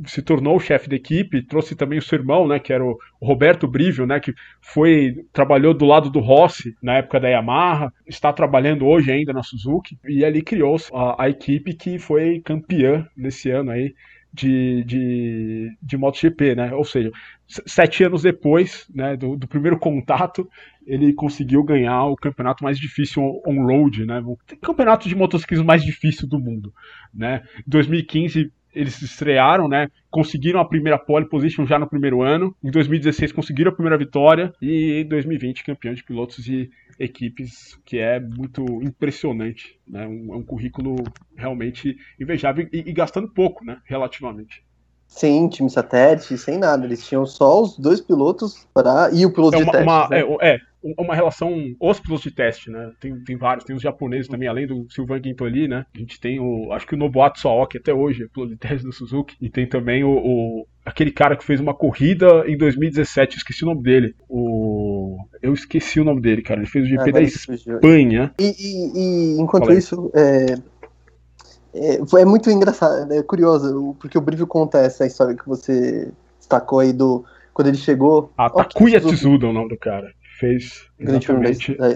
se 0.06 0.22
tornou 0.22 0.56
o 0.56 0.60
chefe 0.60 0.88
da 0.88 0.96
equipe, 0.96 1.42
trouxe 1.42 1.74
também 1.74 1.98
o 1.98 2.02
seu 2.02 2.18
irmão, 2.18 2.46
né, 2.46 2.58
que 2.58 2.72
era 2.72 2.84
o 2.84 2.98
Roberto 3.20 3.66
Brivio, 3.66 4.06
né, 4.06 4.20
que 4.20 4.34
foi 4.60 5.14
trabalhou 5.32 5.74
do 5.74 5.84
lado 5.84 6.10
do 6.10 6.20
Rossi 6.20 6.74
na 6.82 6.94
época 6.94 7.20
da 7.20 7.28
Yamaha, 7.28 7.92
está 8.06 8.32
trabalhando 8.32 8.86
hoje 8.86 9.10
ainda 9.10 9.32
na 9.32 9.42
Suzuki 9.42 9.98
e 10.06 10.24
ali 10.24 10.42
criou 10.42 10.76
a, 10.92 11.24
a 11.24 11.28
equipe 11.28 11.74
que 11.74 11.98
foi 11.98 12.40
campeã 12.40 13.06
nesse 13.16 13.50
ano 13.50 13.70
aí 13.70 13.94
de, 14.38 14.84
de, 14.84 15.76
de 15.82 15.96
MotoGP, 15.96 16.54
né? 16.54 16.72
Ou 16.72 16.84
seja, 16.84 17.10
sete 17.46 18.04
anos 18.04 18.22
depois 18.22 18.86
né, 18.94 19.16
do, 19.16 19.36
do, 19.36 19.48
primeiro 19.48 19.78
contato, 19.78 20.48
ele 20.86 21.12
conseguiu 21.12 21.62
ganhar 21.64 22.04
o 22.04 22.16
campeonato 22.16 22.62
mais 22.62 22.78
difícil 22.78 23.42
on-road, 23.46 24.06
né? 24.06 24.22
O 24.24 24.38
campeonato 24.60 25.08
de 25.08 25.16
motociclismo 25.16 25.66
mais 25.66 25.82
difícil 25.82 26.28
do 26.28 26.38
mundo, 26.38 26.72
né? 27.12 27.42
Em 27.58 27.70
2015 27.70 28.52
eles 28.78 28.94
se 28.94 29.04
estrearam, 29.04 29.68
né? 29.68 29.88
Conseguiram 30.08 30.60
a 30.60 30.64
primeira 30.64 30.96
pole 30.96 31.28
position 31.28 31.66
já 31.66 31.78
no 31.78 31.88
primeiro 31.88 32.22
ano. 32.22 32.54
Em 32.62 32.70
2016 32.70 33.32
conseguiram 33.32 33.72
a 33.72 33.74
primeira 33.74 33.98
vitória 33.98 34.52
e 34.62 35.02
em 35.04 35.08
2020 35.08 35.64
campeão 35.64 35.92
de 35.92 36.04
pilotos 36.04 36.46
e 36.46 36.70
equipes, 36.96 37.76
que 37.84 37.98
é 37.98 38.20
muito 38.20 38.64
impressionante, 38.82 39.78
né? 39.86 40.06
Um, 40.06 40.32
é 40.32 40.36
um 40.36 40.42
currículo 40.44 40.96
realmente 41.36 41.96
invejável 42.20 42.68
e, 42.72 42.84
e 42.86 42.92
gastando 42.92 43.28
pouco, 43.28 43.64
né? 43.64 43.80
Relativamente. 43.84 44.62
Sim, 45.08 45.48
time 45.48 45.70
satélite, 45.70 46.38
sem 46.38 46.58
nada. 46.58 46.84
Eles 46.84 47.04
tinham 47.04 47.26
só 47.26 47.62
os 47.62 47.76
dois 47.78 48.00
pilotos 48.00 48.68
para 48.72 49.10
e 49.12 49.26
o 49.26 49.32
piloto 49.32 49.56
é 49.56 49.58
uma, 49.58 49.64
de 49.64 49.72
teste. 49.72 49.88
Uma, 49.88 50.08
né? 50.08 50.20
é, 50.20 50.54
é, 50.54 50.60
uma 50.82 51.14
relação. 51.14 51.52
Os 51.80 52.00
pilotos 52.00 52.24
de 52.24 52.30
teste, 52.30 52.70
né? 52.70 52.92
Tem, 53.00 53.18
tem 53.24 53.36
vários, 53.36 53.64
tem 53.64 53.74
os 53.74 53.82
japoneses 53.82 54.28
também, 54.28 54.48
além 54.48 54.66
do 54.66 54.86
Silvan 54.90 55.20
Guintoli, 55.20 55.68
né? 55.68 55.84
A 55.94 55.98
gente 55.98 56.20
tem 56.20 56.38
o. 56.40 56.72
Acho 56.72 56.86
que 56.86 56.94
o 56.94 56.98
Nobuatsu 56.98 57.42
Saoki 57.42 57.78
até 57.78 57.92
hoje 57.92 58.24
é 58.24 58.26
piloto 58.28 58.52
de 58.52 58.58
teste 58.58 58.84
do 58.84 58.92
Suzuki. 58.92 59.36
E 59.40 59.48
tem 59.48 59.66
também 59.66 60.04
o, 60.04 60.10
o 60.10 60.66
aquele 60.84 61.10
cara 61.10 61.36
que 61.36 61.44
fez 61.44 61.60
uma 61.60 61.74
corrida 61.74 62.44
em 62.46 62.56
2017, 62.56 63.36
esqueci 63.36 63.64
o 63.64 63.68
nome 63.68 63.82
dele. 63.82 64.14
O. 64.28 65.18
Eu 65.42 65.52
esqueci 65.52 66.00
o 66.00 66.04
nome 66.04 66.20
dele, 66.20 66.42
cara. 66.42 66.60
Ele 66.60 66.68
fez 66.68 66.84
o 66.84 66.88
GP 66.88 67.10
ah, 67.10 67.12
da 67.12 67.22
Espanha. 67.22 68.34
E, 68.38 68.54
e, 68.58 69.36
e 69.36 69.40
enquanto 69.40 69.72
isso, 69.72 70.10
é, 70.14 70.54
é, 71.74 71.98
é, 72.20 72.24
muito 72.24 72.50
engraçado, 72.50 73.12
é 73.12 73.22
curioso, 73.22 73.96
porque 74.00 74.16
o 74.16 74.20
Brivio 74.20 74.46
conta 74.46 74.78
essa 74.78 75.06
história 75.06 75.36
que 75.36 75.46
você 75.46 76.10
destacou 76.38 76.80
aí 76.80 76.92
do. 76.92 77.24
Quando 77.52 77.68
ele 77.68 77.76
chegou. 77.76 78.32
Ah, 78.36 78.48
Takuya 78.48 79.00
Tsuda 79.00 79.46
é 79.46 79.50
o 79.50 79.52
nome 79.52 79.70
do 79.70 79.76
cara. 79.76 80.12
Fez. 80.38 80.88
Exatamente. 80.98 81.76
Da, 81.76 81.88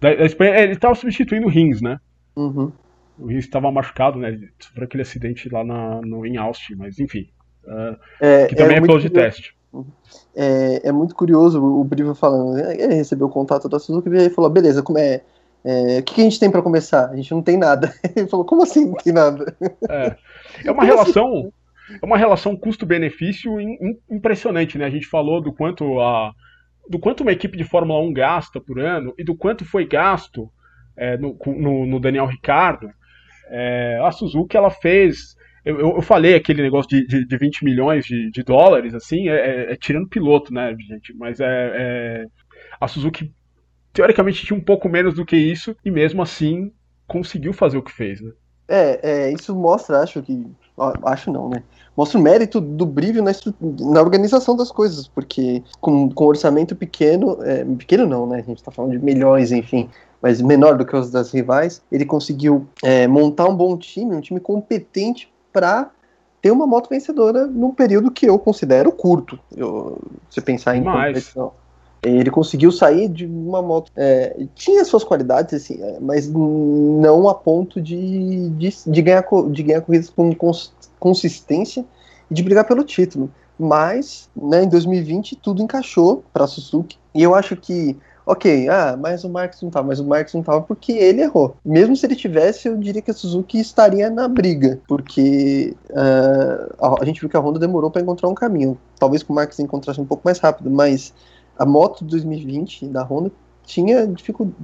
da, 0.00 0.14
da 0.14 0.24
Espanha, 0.24 0.52
é, 0.52 0.62
ele 0.64 0.72
estava 0.72 0.94
substituindo 0.94 1.46
o 1.46 1.50
Rins, 1.50 1.80
né? 1.80 1.98
Uhum. 2.34 2.70
O 3.18 3.26
Rins 3.26 3.44
estava 3.44 3.70
machucado, 3.72 4.18
né? 4.18 4.38
Sofreu 4.58 4.84
aquele 4.84 5.02
acidente 5.02 5.48
lá 5.48 5.64
na, 5.64 6.00
no, 6.02 6.26
em 6.26 6.36
Austin, 6.36 6.74
mas 6.76 6.98
enfim. 6.98 7.28
Uh, 7.64 7.96
é, 8.20 8.46
que 8.46 8.54
também 8.54 8.76
é, 8.76 8.80
é 8.80 8.98
de 8.98 9.10
teste. 9.10 9.56
Uhum. 9.72 9.86
É, 10.34 10.88
é 10.88 10.92
muito 10.92 11.14
curioso 11.14 11.62
o 11.62 11.82
Brivio 11.84 12.14
falando. 12.14 12.54
Né? 12.54 12.74
Ele 12.78 12.94
recebeu 12.94 13.26
o 13.26 13.30
contato 13.30 13.68
da 13.68 13.78
Suzuki 13.78 14.08
e 14.10 14.30
falou: 14.30 14.50
beleza, 14.50 14.82
como 14.82 14.98
é 14.98 15.22
é, 15.66 15.98
o 15.98 16.02
que, 16.04 16.14
que, 16.14 16.20
a 16.20 16.24
gente 16.24 16.38
tem 16.38 16.48
para 16.48 16.62
começar? 16.62 17.10
A 17.10 17.16
gente 17.16 17.32
não 17.32 17.42
tem 17.42 17.56
nada. 17.56 17.92
Ele 18.14 18.28
falou, 18.28 18.46
como 18.46 18.62
assim 18.62 18.86
não 18.86 18.94
tem 18.94 19.12
nada? 19.12 19.52
É, 19.90 20.16
é 20.64 20.70
uma 20.70 20.84
relação. 20.84 21.52
É 22.00 22.06
uma 22.06 22.16
relação 22.16 22.56
custo-benefício 22.56 23.56
impressionante, 24.08 24.78
né? 24.78 24.86
A 24.86 24.90
gente 24.90 25.06
falou 25.06 25.40
do 25.40 25.52
quanto 25.52 26.00
a, 26.00 26.32
do 26.88 26.98
quanto 26.98 27.22
uma 27.22 27.32
equipe 27.32 27.56
de 27.56 27.64
Fórmula 27.64 28.00
1 28.00 28.12
gasta 28.12 28.60
por 28.60 28.78
ano 28.78 29.14
e 29.18 29.24
do 29.24 29.36
quanto 29.36 29.64
foi 29.64 29.86
gasto 29.86 30.50
é, 30.96 31.16
no, 31.16 31.36
no, 31.46 31.86
no, 31.86 32.00
Daniel 32.00 32.26
Ricardo. 32.26 32.88
É, 33.48 33.98
a 34.02 34.10
Suzuki 34.10 34.56
ela 34.56 34.70
fez. 34.70 35.36
Eu, 35.64 35.78
eu, 35.78 36.02
falei 36.02 36.34
aquele 36.34 36.62
negócio 36.62 36.88
de, 36.88 37.06
de, 37.06 37.26
de 37.26 37.36
20 37.36 37.64
milhões 37.64 38.04
de, 38.04 38.30
de 38.30 38.42
dólares, 38.44 38.94
assim, 38.94 39.28
é, 39.28 39.34
é, 39.34 39.72
é, 39.72 39.76
tirando 39.76 40.08
piloto, 40.08 40.54
né, 40.54 40.74
gente? 40.78 41.12
Mas 41.14 41.40
é, 41.40 42.24
a 42.80 42.86
Suzuki 42.86 43.32
teoricamente 43.92 44.46
tinha 44.46 44.56
um 44.56 44.62
pouco 44.62 44.88
menos 44.88 45.14
do 45.14 45.24
que 45.24 45.36
isso 45.36 45.76
e 45.84 45.90
mesmo 45.90 46.22
assim 46.22 46.70
conseguiu 47.06 47.52
fazer 47.52 47.78
o 47.78 47.82
que 47.82 47.92
fez, 47.92 48.20
né? 48.20 48.30
É, 48.68 49.00
é 49.02 49.32
isso 49.32 49.54
mostra, 49.54 50.00
acho 50.00 50.22
que. 50.22 50.46
Acho 51.04 51.30
não, 51.30 51.48
né? 51.48 51.62
Mostra 51.96 52.18
o 52.18 52.22
mérito 52.22 52.60
do 52.60 52.84
Brivio 52.84 53.22
na, 53.22 53.32
na 53.80 54.00
organização 54.00 54.54
das 54.54 54.70
coisas, 54.70 55.08
porque 55.08 55.62
com, 55.80 56.10
com 56.10 56.26
orçamento 56.26 56.76
pequeno, 56.76 57.38
é, 57.42 57.64
pequeno 57.64 58.06
não, 58.06 58.26
né? 58.26 58.40
A 58.40 58.42
gente 58.42 58.62
tá 58.62 58.70
falando 58.70 58.90
de 58.90 58.98
milhões, 58.98 59.52
enfim, 59.52 59.88
mas 60.20 60.42
menor 60.42 60.76
do 60.76 60.84
que 60.84 60.94
os 60.94 61.10
das 61.10 61.30
rivais, 61.32 61.80
ele 61.90 62.04
conseguiu 62.04 62.66
é, 62.82 63.06
montar 63.06 63.46
um 63.46 63.56
bom 63.56 63.76
time, 63.78 64.14
um 64.14 64.20
time 64.20 64.40
competente 64.40 65.32
para 65.50 65.90
ter 66.42 66.50
uma 66.50 66.66
moto 66.66 66.88
vencedora 66.90 67.46
num 67.46 67.70
período 67.70 68.10
que 68.10 68.26
eu 68.26 68.38
considero 68.38 68.92
curto. 68.92 69.38
Eu, 69.56 69.98
se 70.28 70.40
pensar 70.40 70.76
em 70.76 70.82
mais. 70.82 71.14
competição. 71.14 71.52
Ele 72.02 72.30
conseguiu 72.30 72.70
sair 72.70 73.08
de 73.08 73.26
uma 73.26 73.60
moto. 73.60 73.90
É, 73.96 74.46
tinha 74.54 74.84
suas 74.84 75.02
qualidades, 75.02 75.54
assim, 75.54 75.82
é, 75.82 75.98
mas 76.00 76.28
não 76.28 77.28
a 77.28 77.34
ponto 77.34 77.80
de, 77.80 78.48
de, 78.50 78.72
de, 78.86 79.02
ganhar, 79.02 79.24
de 79.50 79.62
ganhar 79.62 79.80
corridas 79.80 80.10
com 80.10 80.34
consistência 81.00 81.84
e 82.30 82.34
de 82.34 82.42
brigar 82.42 82.64
pelo 82.64 82.84
título. 82.84 83.30
Mas, 83.58 84.28
né, 84.36 84.64
em 84.64 84.68
2020, 84.68 85.36
tudo 85.36 85.62
encaixou 85.62 86.22
para 86.32 86.46
Suzuki. 86.46 86.98
E 87.14 87.22
eu 87.22 87.34
acho 87.34 87.56
que, 87.56 87.96
ok, 88.26 88.68
ah, 88.68 88.96
mas 89.00 89.24
o 89.24 89.30
Marx 89.30 89.62
não 89.62 89.68
estava, 89.68 89.88
mas 89.88 89.98
o 89.98 90.04
Marx 90.04 90.34
não 90.34 90.42
estava 90.42 90.60
porque 90.60 90.92
ele 90.92 91.22
errou. 91.22 91.56
Mesmo 91.64 91.96
se 91.96 92.04
ele 92.04 92.14
tivesse, 92.14 92.68
eu 92.68 92.76
diria 92.76 93.00
que 93.00 93.10
a 93.10 93.14
Suzuki 93.14 93.58
estaria 93.58 94.10
na 94.10 94.28
briga, 94.28 94.78
porque 94.86 95.74
uh, 95.88 96.96
a 97.00 97.04
gente 97.06 97.20
viu 97.20 97.30
que 97.30 97.36
a 97.36 97.40
Honda 97.40 97.58
demorou 97.58 97.90
para 97.90 98.02
encontrar 98.02 98.28
um 98.28 98.34
caminho. 98.34 98.78
Talvez 98.98 99.22
com 99.22 99.32
o 99.32 99.36
Marx 99.36 99.58
encontrasse 99.58 100.00
um 100.00 100.06
pouco 100.06 100.22
mais 100.24 100.38
rápido, 100.38 100.70
mas 100.70 101.14
a 101.58 101.66
moto 101.66 102.04
2020 102.04 102.88
da 102.88 103.02
Honda 103.02 103.30
tinha, 103.64 104.12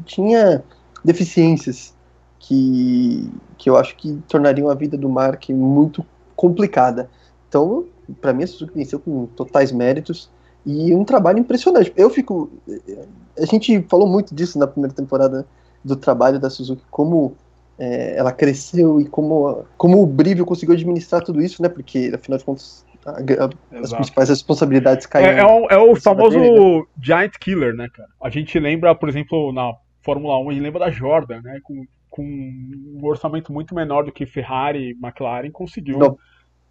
tinha 0.04 0.62
deficiências 1.04 1.94
que, 2.38 3.30
que 3.56 3.70
eu 3.70 3.76
acho 3.76 3.96
que 3.96 4.20
tornariam 4.28 4.68
a 4.68 4.74
vida 4.74 4.96
do 4.96 5.08
Mark 5.08 5.48
muito 5.50 6.04
complicada. 6.34 7.08
Então, 7.48 7.84
para 8.20 8.32
mim, 8.32 8.44
a 8.44 8.46
Suzuki 8.46 8.74
venceu 8.74 8.98
com 8.98 9.26
totais 9.26 9.72
méritos 9.72 10.30
e 10.64 10.94
um 10.94 11.04
trabalho 11.04 11.38
impressionante. 11.38 11.92
Eu 11.96 12.10
fico. 12.10 12.50
A 13.38 13.46
gente 13.46 13.82
falou 13.88 14.06
muito 14.06 14.34
disso 14.34 14.58
na 14.58 14.66
primeira 14.66 14.94
temporada 14.94 15.46
do 15.84 15.96
trabalho 15.96 16.38
da 16.38 16.50
Suzuki, 16.50 16.82
como 16.90 17.34
é, 17.78 18.16
ela 18.16 18.32
cresceu 18.32 19.00
e 19.00 19.04
como, 19.06 19.64
como 19.76 20.02
o 20.02 20.06
Brivio 20.06 20.46
conseguiu 20.46 20.74
administrar 20.74 21.22
tudo 21.22 21.40
isso, 21.40 21.62
né? 21.62 21.68
Porque, 21.68 22.10
afinal 22.14 22.38
de 22.38 22.44
contas, 22.44 22.84
as 23.04 23.92
principais 23.92 24.28
responsabilidades 24.28 25.06
caem. 25.06 25.26
É, 25.26 25.38
é, 25.38 25.44
o, 25.44 25.66
é 25.68 25.76
o 25.78 25.96
famoso 25.96 26.38
dele, 26.38 26.78
né? 26.78 26.82
Giant 27.00 27.32
Killer, 27.38 27.74
né, 27.74 27.88
cara? 27.92 28.08
A 28.22 28.30
gente 28.30 28.58
lembra, 28.58 28.94
por 28.94 29.08
exemplo, 29.08 29.52
na 29.52 29.72
Fórmula 30.02 30.38
1, 30.38 30.50
a 30.50 30.52
gente 30.52 30.62
lembra 30.62 30.80
da 30.80 30.90
Jordan, 30.90 31.40
né? 31.42 31.58
Com, 31.62 31.84
com 32.08 32.22
um 32.22 33.00
orçamento 33.02 33.52
muito 33.52 33.74
menor 33.74 34.04
do 34.04 34.12
que 34.12 34.26
Ferrari 34.26 34.90
e 34.90 34.96
McLaren 35.02 35.50
conseguiu. 35.50 35.98
No, 35.98 36.18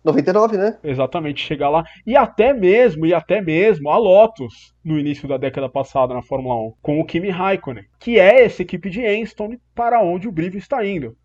99, 0.04 0.58
né? 0.58 0.78
Exatamente, 0.84 1.46
chegar 1.46 1.70
lá. 1.70 1.84
E 2.06 2.16
até 2.16 2.54
mesmo, 2.54 3.06
e 3.06 3.14
até 3.14 3.40
mesmo 3.40 3.90
a 3.90 3.98
Lotus, 3.98 4.74
no 4.84 4.98
início 4.98 5.28
da 5.28 5.38
década 5.38 5.70
passada 5.70 6.14
na 6.14 6.24
Fórmula 6.24 6.56
1, 6.56 6.74
com 6.82 7.00
o 7.00 7.06
Kimi 7.06 7.30
Raikkonen, 7.30 7.86
que 8.00 8.20
é 8.20 8.44
essa 8.44 8.62
equipe 8.62 8.90
de 8.90 9.06
Enstone 9.06 9.60
para 9.76 10.02
onde 10.02 10.28
o 10.28 10.32
Brivio 10.32 10.58
está 10.58 10.86
indo. 10.86 11.16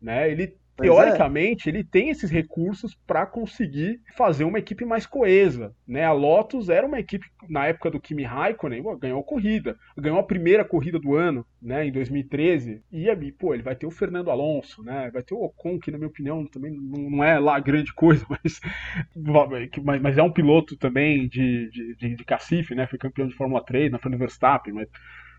Né? 0.00 0.30
Ele. 0.30 0.59
Teoricamente, 0.80 1.68
é. 1.68 1.72
ele 1.72 1.84
tem 1.84 2.10
esses 2.10 2.30
recursos 2.30 2.94
para 3.06 3.26
conseguir 3.26 4.00
fazer 4.16 4.44
uma 4.44 4.58
equipe 4.58 4.84
mais 4.84 5.06
coesa. 5.06 5.74
Né? 5.86 6.04
A 6.04 6.12
Lotus 6.12 6.68
era 6.68 6.86
uma 6.86 6.98
equipe, 6.98 7.26
na 7.48 7.66
época 7.66 7.90
do 7.90 8.00
Kimi 8.00 8.22
Raikkonen, 8.22 8.82
ganhou 8.98 9.20
a 9.20 9.24
corrida. 9.24 9.76
Ganhou 9.96 10.18
a 10.18 10.24
primeira 10.24 10.64
corrida 10.64 10.98
do 10.98 11.14
ano, 11.14 11.44
né, 11.60 11.86
em 11.86 11.92
2013. 11.92 12.82
E, 12.92 13.32
pô, 13.32 13.54
ele 13.54 13.62
vai 13.62 13.74
ter 13.74 13.86
o 13.86 13.90
Fernando 13.90 14.30
Alonso, 14.30 14.82
né? 14.82 15.10
vai 15.12 15.22
ter 15.22 15.34
o 15.34 15.42
Ocon, 15.42 15.78
que, 15.78 15.90
na 15.90 15.98
minha 15.98 16.08
opinião, 16.08 16.46
também 16.46 16.72
não 16.72 17.22
é 17.22 17.38
lá 17.38 17.58
grande 17.58 17.92
coisa, 17.92 18.24
mas, 18.28 18.60
mas 20.00 20.18
é 20.18 20.22
um 20.22 20.32
piloto 20.32 20.76
também 20.76 21.28
de, 21.28 21.70
de, 21.70 21.96
de, 21.96 22.16
de 22.16 22.24
cacife, 22.24 22.74
né? 22.74 22.86
foi 22.86 22.98
campeão 22.98 23.28
de 23.28 23.34
Fórmula 23.34 23.64
3 23.64 23.90
na 23.90 23.98
Fernando 23.98 24.20
Verstappen, 24.20 24.72
mas 24.72 24.88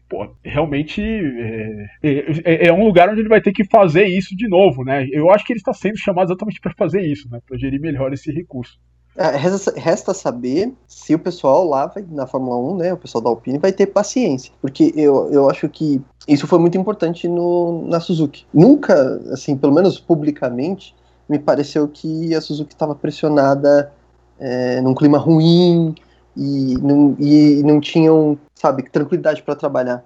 pô, 0.09 0.35
realmente 0.43 1.01
é, 1.01 1.85
é, 2.03 2.67
é, 2.67 2.73
um 2.73 2.83
lugar 2.83 3.09
onde 3.09 3.21
ele 3.21 3.29
vai 3.29 3.41
ter 3.41 3.51
que 3.51 3.63
fazer 3.65 4.05
isso 4.05 4.35
de 4.35 4.47
novo, 4.47 4.83
né? 4.83 5.07
Eu 5.11 5.31
acho 5.31 5.45
que 5.45 5.53
ele 5.53 5.59
está 5.59 5.73
sendo 5.73 5.97
chamado 5.97 6.27
exatamente 6.27 6.59
para 6.59 6.73
fazer 6.73 7.01
isso, 7.01 7.29
né? 7.29 7.39
Para 7.47 7.57
gerir 7.57 7.79
melhor 7.79 8.13
esse 8.13 8.31
recurso. 8.31 8.79
É, 9.15 9.35
resta, 9.35 9.73
resta, 9.77 10.13
saber 10.13 10.73
se 10.87 11.13
o 11.13 11.19
pessoal 11.19 11.67
lá 11.67 11.85
vai, 11.85 12.05
na 12.09 12.25
Fórmula 12.25 12.57
1, 12.73 12.77
né, 12.77 12.93
o 12.93 12.97
pessoal 12.97 13.21
da 13.21 13.29
Alpine, 13.29 13.57
vai 13.57 13.73
ter 13.73 13.87
paciência. 13.87 14.53
Porque 14.61 14.93
eu, 14.95 15.29
eu 15.31 15.49
acho 15.49 15.67
que 15.67 16.01
isso 16.27 16.47
foi 16.47 16.59
muito 16.59 16.77
importante 16.77 17.27
no, 17.27 17.85
na 17.87 17.99
Suzuki. 17.99 18.45
Nunca, 18.53 18.93
assim, 19.33 19.57
pelo 19.57 19.73
menos 19.73 19.99
publicamente, 19.99 20.95
me 21.27 21.37
pareceu 21.37 21.87
que 21.89 22.33
a 22.33 22.39
Suzuki 22.39 22.73
estava 22.73 22.95
pressionada 22.95 23.91
é, 24.39 24.79
num 24.81 24.93
clima 24.93 25.17
ruim 25.17 25.93
e 26.41 26.77
não, 26.81 27.15
e 27.19 27.61
não 27.63 27.79
tinham 27.79 28.37
sabe, 28.55 28.83
tranquilidade 28.89 29.43
para 29.43 29.55
trabalhar. 29.55 30.03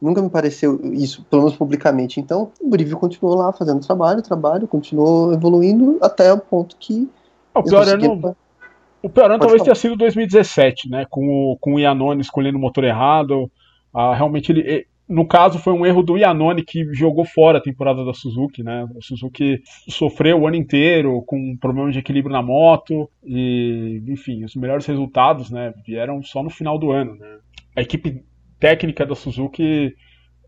Nunca 0.00 0.22
me 0.22 0.30
pareceu 0.30 0.80
isso, 0.92 1.24
pelo 1.28 1.42
menos 1.42 1.56
publicamente. 1.56 2.20
Então, 2.20 2.52
o 2.60 2.68
Brivio 2.68 2.96
continuou 2.96 3.36
lá 3.36 3.52
fazendo 3.52 3.84
trabalho, 3.84 4.22
trabalho, 4.22 4.68
continuou 4.68 5.32
evoluindo 5.32 5.98
até 6.00 6.32
o 6.32 6.38
ponto 6.38 6.76
que. 6.78 7.08
O 7.54 7.62
pior 7.62 7.88
ano, 7.88 8.36
o 9.02 9.08
pior 9.08 9.30
ano 9.30 9.40
talvez 9.40 9.58
falar. 9.58 9.64
tenha 9.64 9.74
sido 9.74 9.96
2017, 9.96 10.88
né? 10.88 11.06
Com 11.10 11.26
o, 11.28 11.56
com 11.58 11.74
o 11.74 11.80
Iannone 11.80 12.20
escolhendo 12.20 12.58
o 12.58 12.60
motor 12.60 12.84
errado. 12.84 13.50
Ah, 13.92 14.14
realmente, 14.14 14.52
ele, 14.52 14.86
no 15.08 15.26
caso, 15.26 15.58
foi 15.58 15.72
um 15.72 15.86
erro 15.86 16.02
do 16.02 16.16
Iannone 16.16 16.62
que 16.62 16.92
jogou 16.92 17.24
fora 17.24 17.58
a 17.58 17.62
temporada 17.62 18.04
da 18.04 18.12
Suzuki, 18.12 18.62
né? 18.62 18.86
A 18.96 19.00
Suzuki 19.00 19.62
sofreu 19.88 20.40
o 20.40 20.46
ano 20.46 20.56
inteiro 20.56 21.22
com 21.22 21.56
problemas 21.56 21.92
de 21.92 22.00
equilíbrio 22.00 22.32
na 22.32 22.42
moto 22.42 23.10
e, 23.24 24.02
enfim, 24.06 24.44
os 24.44 24.54
melhores 24.54 24.84
resultados, 24.86 25.50
né, 25.50 25.72
vieram 25.86 26.22
só 26.22 26.42
no 26.42 26.50
final 26.50 26.78
do 26.78 26.90
ano, 26.90 27.14
né? 27.16 27.38
a 27.78 27.82
equipe 27.82 28.24
técnica 28.58 29.06
da 29.06 29.14
Suzuki 29.14 29.94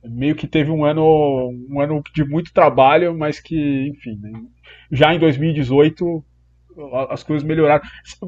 meio 0.02 0.34
que 0.34 0.48
teve 0.48 0.70
um 0.70 0.84
ano, 0.84 1.50
um 1.70 1.80
ano 1.80 2.02
de 2.12 2.24
muito 2.24 2.52
trabalho, 2.52 3.16
mas 3.16 3.38
que, 3.38 3.88
enfim, 3.88 4.18
né, 4.20 4.32
já 4.90 5.14
em 5.14 5.18
2018 5.18 6.24
as 7.08 7.22
coisas 7.22 7.46
melhoraram. 7.46 7.82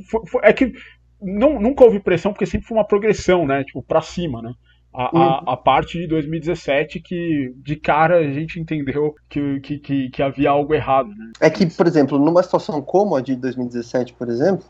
Foi, 0.09 0.27
foi, 0.27 0.41
é 0.45 0.53
que 0.53 0.73
não, 1.21 1.59
nunca 1.59 1.85
houve 1.85 1.99
pressão, 1.99 2.33
porque 2.33 2.47
sempre 2.47 2.67
foi 2.67 2.77
uma 2.77 2.87
progressão, 2.87 3.47
né? 3.47 3.65
Tipo, 3.65 3.83
pra 3.83 4.03
cima, 4.03 4.43
né? 4.43 4.53
A, 4.95 5.17
uhum. 5.17 5.23
a, 5.23 5.53
a, 5.55 5.57
parte 5.57 5.99
de 5.99 6.07
2017 6.07 7.01
que 7.01 7.55
de 7.57 7.77
cara 7.77 8.19
a 8.19 8.31
gente 8.31 8.61
entendeu 8.61 9.15
que, 9.29 9.59
que, 9.61 9.79
que, 9.79 10.11
que, 10.11 10.23
havia 10.23 10.51
algo 10.51 10.75
errado. 10.75 11.09
Né? 11.09 11.33
É 11.41 11.49
que, 11.49 11.65
por 11.67 11.87
exemplo, 11.87 12.19
numa 12.19 12.43
situação 12.43 12.83
como 12.83 13.17
a 13.17 13.23
de 13.23 13.35
2017, 13.35 14.13
por 14.13 14.29
exemplo, 14.29 14.65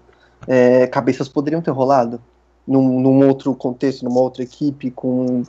é, 0.47 0.87
cabeças 0.87 1.29
poderiam 1.29 1.61
ter 1.61 1.73
rolado 1.73 2.21
num, 2.67 3.01
num, 3.01 3.27
outro 3.27 3.55
contexto, 3.55 4.05
numa 4.05 4.21
outra 4.21 4.43
equipe, 4.43 4.91
com. 4.91 5.43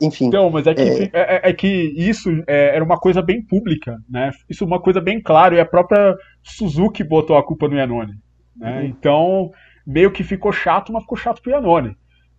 Enfim. 0.00 0.26
Então, 0.26 0.50
mas 0.50 0.66
é 0.66 0.74
que, 0.74 0.82
é... 0.82 1.10
É, 1.12 1.50
é 1.50 1.52
que 1.52 1.66
isso 1.96 2.30
é, 2.46 2.76
era 2.76 2.84
uma 2.84 2.98
coisa 2.98 3.22
bem 3.22 3.42
pública, 3.42 3.98
né? 4.08 4.30
Isso 4.48 4.62
é 4.62 4.66
uma 4.66 4.80
coisa 4.80 5.00
bem 5.00 5.20
clara, 5.20 5.54
e 5.54 5.60
a 5.60 5.64
própria 5.64 6.16
Suzuki 6.42 7.02
botou 7.02 7.36
a 7.36 7.44
culpa 7.44 7.66
no 7.66 7.76
Iannone. 7.76 8.14
Né? 8.56 8.80
Uhum. 8.80 8.86
Então, 8.86 9.50
meio 9.86 10.12
que 10.12 10.22
ficou 10.22 10.52
chato, 10.52 10.92
mas 10.92 11.02
ficou 11.02 11.18
chato 11.18 11.42
pro 11.42 11.52
Iannone. 11.52 11.96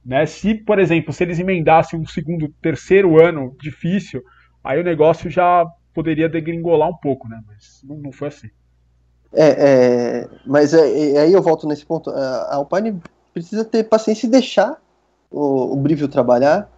Né? 0.07 0.25
Se, 0.25 0.55
por 0.55 0.79
exemplo, 0.79 1.11
se 1.11 1.21
eles 1.21 1.37
emendassem 1.37 1.99
um 1.99 2.07
segundo, 2.07 2.47
terceiro 2.61 3.21
ano 3.21 3.53
difícil, 3.61 4.23
aí 4.63 4.79
o 4.79 4.83
negócio 4.83 5.29
já 5.29 5.65
poderia 5.93 6.29
degringolar 6.29 6.87
um 6.87 6.95
pouco, 6.95 7.27
né? 7.27 7.43
Mas 7.45 7.81
não, 7.83 7.97
não 7.97 8.11
foi 8.13 8.29
assim. 8.29 8.47
É, 9.33 9.47
é 9.47 10.29
mas 10.45 10.73
é, 10.73 11.11
é, 11.15 11.19
aí 11.19 11.33
eu 11.33 11.41
volto 11.41 11.67
nesse 11.67 11.85
ponto. 11.85 12.09
A 12.09 12.55
Alpine 12.55 13.01
precisa 13.33 13.65
ter 13.65 13.83
paciência 13.83 14.27
e 14.27 14.29
deixar 14.29 14.81
o, 15.29 15.73
o 15.73 15.75
Brivio 15.75 16.07
trabalhar. 16.07 16.71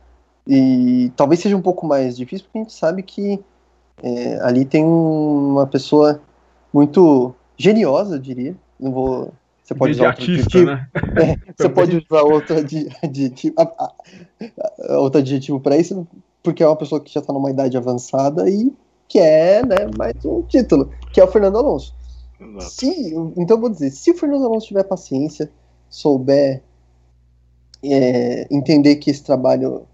E 0.47 1.11
talvez 1.15 1.39
seja 1.39 1.55
um 1.55 1.61
pouco 1.61 1.85
mais 1.85 2.17
difícil, 2.17 2.45
porque 2.45 2.57
a 2.57 2.61
gente 2.63 2.73
sabe 2.73 3.03
que 3.03 3.39
é, 4.01 4.39
ali 4.41 4.65
tem 4.65 4.83
uma 4.83 5.67
pessoa 5.67 6.19
muito 6.73 7.35
geniosa, 7.55 8.15
eu 8.15 8.19
diria. 8.19 8.55
Não 8.79 8.91
vou. 8.91 9.33
Você 9.69 9.75
pode 9.75 9.91
usar 9.91 10.07
outro 10.07 10.23
adjetivo. 10.23 10.65
Né? 10.65 10.87
É, 10.95 11.53
você 11.55 11.69
pode 11.69 11.97
usar 11.97 12.21
outro 12.23 12.57
adjetivo, 13.03 13.55
outro 14.97 15.19
adjetivo 15.19 15.59
para 15.59 15.77
isso, 15.77 16.07
porque 16.41 16.63
é 16.63 16.67
uma 16.67 16.75
pessoa 16.75 16.99
que 16.99 17.13
já 17.13 17.19
está 17.19 17.31
numa 17.31 17.51
idade 17.51 17.77
avançada 17.77 18.49
e 18.49 18.73
quer 19.07 19.65
né, 19.65 19.89
mais 19.97 20.13
um 20.25 20.41
título, 20.43 20.91
que 21.13 21.19
é 21.19 21.23
o 21.23 21.27
Fernando 21.27 21.57
Alonso. 21.57 21.95
Se, 22.61 23.13
então 23.37 23.57
eu 23.57 23.61
vou 23.61 23.69
dizer, 23.69 23.91
se 23.91 24.11
o 24.11 24.15
Fernando 24.15 24.45
Alonso 24.45 24.67
tiver 24.67 24.83
paciência, 24.83 25.51
souber 25.89 26.63
é, 27.83 28.47
entender 28.49 28.95
que 28.95 29.09
esse 29.09 29.23
trabalho 29.23 29.85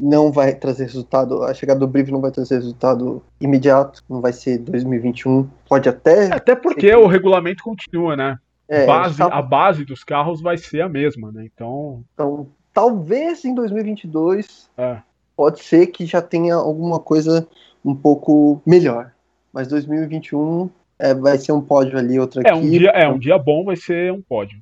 não 0.00 0.30
vai 0.30 0.54
trazer 0.54 0.84
resultado, 0.84 1.42
a 1.44 1.54
chegada 1.54 1.80
do 1.80 1.88
Brief 1.88 2.10
não 2.10 2.20
vai 2.20 2.30
trazer 2.30 2.56
resultado 2.56 3.22
imediato, 3.40 4.02
não 4.08 4.20
vai 4.20 4.32
ser 4.32 4.58
2021, 4.58 5.48
pode 5.68 5.88
até. 5.88 6.32
Até 6.32 6.54
porque 6.54 6.88
que... 6.88 6.94
o 6.94 7.06
regulamento 7.06 7.62
continua, 7.62 8.16
né? 8.16 8.38
É, 8.68 8.86
base. 8.86 9.22
A 9.22 9.42
base 9.42 9.84
dos 9.84 10.02
carros 10.02 10.40
vai 10.40 10.56
ser 10.56 10.80
a 10.80 10.88
mesma, 10.88 11.30
né? 11.30 11.44
Então. 11.44 12.04
Então, 12.14 12.46
talvez 12.72 13.44
em 13.44 13.54
2022 13.54 14.70
é. 14.76 14.98
pode 15.36 15.62
ser 15.62 15.88
que 15.88 16.06
já 16.06 16.22
tenha 16.22 16.54
alguma 16.54 16.98
coisa 16.98 17.46
um 17.84 17.94
pouco 17.94 18.62
melhor, 18.64 19.12
mas 19.52 19.68
2021 19.68 20.70
é, 20.98 21.14
vai 21.14 21.36
ser 21.38 21.52
um 21.52 21.60
pódio 21.60 21.98
ali, 21.98 22.18
outra 22.18 22.42
é, 22.44 22.50
aqui. 22.50 22.58
Um 22.58 22.70
dia, 22.70 22.90
é, 22.90 23.08
um 23.08 23.18
dia 23.18 23.38
bom 23.38 23.64
vai 23.64 23.76
ser 23.76 24.12
um 24.12 24.22
pódio. 24.22 24.60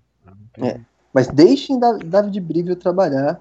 Então... 0.50 0.66
É. 0.66 0.80
Mas 1.14 1.28
deixem 1.28 1.78
David 1.78 2.40
Brivio 2.40 2.74
trabalhar, 2.74 3.38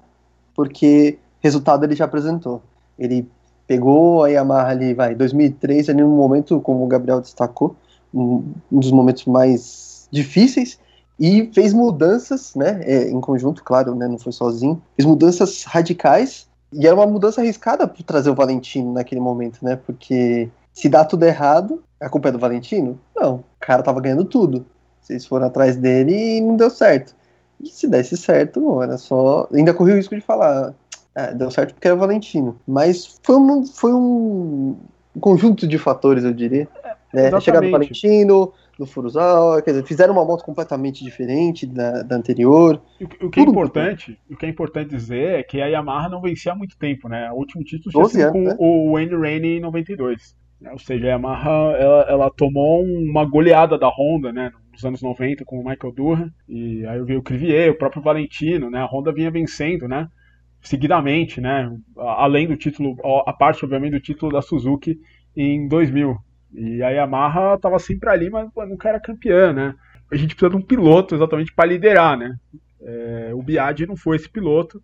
porque 0.54 1.18
resultado 1.40 1.84
ele 1.84 1.96
já 1.96 2.04
apresentou. 2.04 2.62
Ele 2.98 3.26
pegou 3.66 4.24
a 4.24 4.28
Yamaha 4.28 4.68
ali, 4.68 4.92
vai, 4.92 5.14
2003, 5.14 5.88
ali 5.88 6.02
num 6.02 6.16
momento, 6.16 6.60
como 6.60 6.84
o 6.84 6.86
Gabriel 6.86 7.20
destacou, 7.20 7.74
um, 8.12 8.44
um 8.70 8.78
dos 8.78 8.92
momentos 8.92 9.24
mais 9.24 9.91
difíceis, 10.12 10.78
e 11.18 11.50
fez 11.52 11.72
mudanças, 11.72 12.54
né, 12.54 12.80
é, 12.84 13.08
em 13.08 13.20
conjunto, 13.20 13.64
claro, 13.64 13.94
né, 13.94 14.06
não 14.06 14.18
foi 14.18 14.32
sozinho, 14.32 14.80
fez 14.96 15.06
mudanças 15.06 15.64
radicais, 15.64 16.46
e 16.72 16.86
era 16.86 16.94
uma 16.94 17.06
mudança 17.06 17.40
arriscada 17.40 17.86
para 17.86 18.02
trazer 18.04 18.30
o 18.30 18.34
Valentino 18.34 18.92
naquele 18.92 19.20
momento, 19.20 19.58
né, 19.62 19.76
porque 19.76 20.48
se 20.72 20.88
dá 20.88 21.04
tudo 21.04 21.24
errado, 21.24 21.82
a 22.00 22.08
culpa 22.08 22.28
é 22.28 22.32
do 22.32 22.38
Valentino? 22.38 22.98
Não, 23.14 23.36
o 23.36 23.44
cara 23.60 23.82
tava 23.82 24.00
ganhando 24.00 24.24
tudo. 24.24 24.66
Vocês 25.00 25.26
foram 25.26 25.46
atrás 25.46 25.76
dele 25.76 26.38
e 26.38 26.40
não 26.40 26.56
deu 26.56 26.70
certo. 26.70 27.14
E 27.60 27.68
se 27.68 27.86
desse 27.86 28.16
certo, 28.16 28.82
era 28.82 28.98
só. 28.98 29.48
Ainda 29.52 29.74
corri 29.74 29.92
o 29.92 29.96
risco 29.96 30.14
de 30.14 30.20
falar. 30.20 30.74
É, 31.14 31.32
deu 31.34 31.50
certo 31.50 31.74
porque 31.74 31.86
era 31.86 31.96
Valentino. 31.96 32.58
Mas 32.66 33.20
foi 33.22 33.36
um, 33.36 33.66
foi 33.66 33.92
um 33.92 34.76
conjunto 35.20 35.66
de 35.66 35.78
fatores, 35.78 36.24
eu 36.24 36.32
diria. 36.32 36.68
É, 37.12 37.30
né? 37.30 37.40
Chegada 37.40 37.66
do 37.66 37.70
Valentino, 37.70 38.52
do 38.84 38.86
Furuzawa, 38.90 39.62
quer 39.62 39.70
dizer, 39.70 39.84
fizeram 39.84 40.12
uma 40.12 40.24
moto 40.24 40.44
completamente 40.44 41.04
diferente 41.04 41.66
da, 41.66 42.02
da 42.02 42.16
anterior. 42.16 42.82
O, 43.00 43.26
o 43.26 43.30
que 43.30 43.40
é 43.40 43.42
importante, 43.42 44.18
o 44.30 44.36
que 44.36 44.46
é 44.46 44.48
importante 44.48 44.90
dizer 44.90 45.40
é 45.40 45.42
que 45.42 45.60
a 45.60 45.66
Yamaha 45.66 46.08
não 46.08 46.20
vencia 46.20 46.52
há 46.52 46.54
muito 46.54 46.76
tempo, 46.76 47.08
né? 47.08 47.30
O 47.32 47.36
último 47.36 47.62
título 47.64 47.92
tinha 47.92 48.04
sido 48.06 48.32
com 48.32 48.42
né? 48.42 48.56
o 48.58 48.92
Wayne 48.92 49.14
Rainey 49.14 49.58
em 49.58 49.60
92. 49.60 50.36
Né? 50.60 50.70
Ou 50.72 50.78
seja, 50.78 51.06
a 51.06 51.10
Yamaha 51.10 51.50
ela, 51.78 52.02
ela 52.08 52.30
tomou 52.30 52.82
uma 52.84 53.24
goleada 53.24 53.78
da 53.78 53.88
Honda, 53.88 54.32
né? 54.32 54.52
nos 54.72 54.84
anos 54.84 55.02
90 55.02 55.44
com 55.44 55.60
o 55.60 55.64
Michael 55.64 55.92
Durham, 55.92 56.30
e 56.48 56.84
aí 56.86 57.02
veio 57.02 57.20
o 57.20 57.22
Crivier, 57.22 57.70
o 57.70 57.76
próprio 57.76 58.02
Valentino, 58.02 58.70
né? 58.70 58.80
A 58.80 58.86
Honda 58.86 59.12
vinha 59.12 59.30
vencendo, 59.30 59.86
né? 59.86 60.08
Seguidamente, 60.62 61.40
né? 61.40 61.70
Além 61.96 62.48
do 62.48 62.56
título, 62.56 62.96
a 63.26 63.32
parte, 63.32 63.64
obviamente, 63.64 63.92
do 63.92 64.00
título 64.00 64.32
da 64.32 64.40
Suzuki 64.40 64.98
em 65.36 65.68
2000. 65.68 66.16
E 66.54 66.82
a 66.82 66.90
Yamaha 66.90 67.54
estava 67.54 67.78
sempre 67.78 68.10
ali, 68.10 68.30
mas 68.30 68.50
pô, 68.52 68.64
nunca 68.66 68.88
era 68.88 69.00
campeã, 69.00 69.52
né? 69.52 69.74
A 70.10 70.16
gente 70.16 70.34
precisa 70.34 70.50
de 70.50 70.56
um 70.56 70.66
piloto 70.66 71.14
exatamente 71.14 71.52
para 71.52 71.68
liderar, 71.68 72.16
né? 72.18 72.36
É, 72.80 73.30
o 73.32 73.42
Biaggi 73.42 73.86
não 73.86 73.96
foi 73.96 74.16
esse 74.16 74.28
piloto, 74.28 74.82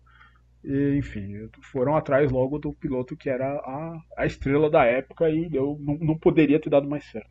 e, 0.63 0.97
enfim, 0.97 1.49
foram 1.71 1.95
atrás 1.95 2.31
logo 2.31 2.59
do 2.59 2.73
piloto 2.73 3.15
que 3.15 3.29
era 3.29 3.45
a, 3.45 3.99
a 4.17 4.25
estrela 4.25 4.69
da 4.69 4.83
época 4.83 5.29
e 5.29 5.49
deu, 5.49 5.77
não, 5.79 5.97
não 5.99 6.17
poderia 6.17 6.59
ter 6.59 6.69
dado 6.69 6.89
mais 6.89 7.09
certo. 7.09 7.29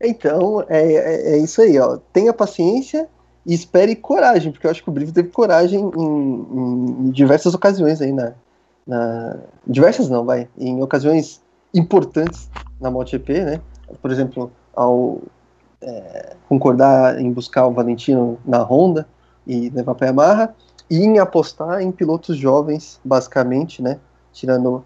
Então, 0.00 0.64
é, 0.68 0.92
é, 0.92 1.34
é, 1.34 1.38
isso 1.38 1.62
aí, 1.62 1.78
ó. 1.78 1.96
Tenha 2.12 2.32
paciência 2.32 3.08
e 3.46 3.54
espere 3.54 3.94
coragem, 3.94 4.52
porque 4.52 4.66
eu 4.66 4.70
acho 4.70 4.82
que 4.82 4.90
o 4.90 4.92
Brito 4.92 5.12
teve 5.12 5.28
coragem 5.28 5.80
em, 5.80 7.06
em, 7.06 7.10
diversas 7.10 7.54
ocasiões 7.54 8.00
aí, 8.02 8.12
na, 8.12 8.34
na, 8.86 9.38
Diversas 9.66 10.10
não, 10.10 10.24
vai. 10.24 10.48
Em 10.58 10.82
ocasiões 10.82 11.40
importantes 11.78 12.50
na 12.80 12.90
MotoGP, 12.90 13.44
né? 13.44 13.60
Por 14.00 14.10
exemplo, 14.10 14.50
ao 14.74 15.20
é, 15.80 16.36
concordar 16.48 17.20
em 17.20 17.32
buscar 17.32 17.66
o 17.66 17.72
Valentino 17.72 18.38
na 18.44 18.62
Honda 18.62 19.06
e 19.46 19.70
levar 19.70 19.94
para 19.94 20.06
a 20.06 20.08
Yamaha, 20.08 20.54
e 20.90 20.98
em 20.98 21.18
apostar 21.18 21.80
em 21.80 21.90
pilotos 21.90 22.36
jovens, 22.36 23.00
basicamente, 23.04 23.82
né? 23.82 23.98
Tirando. 24.32 24.84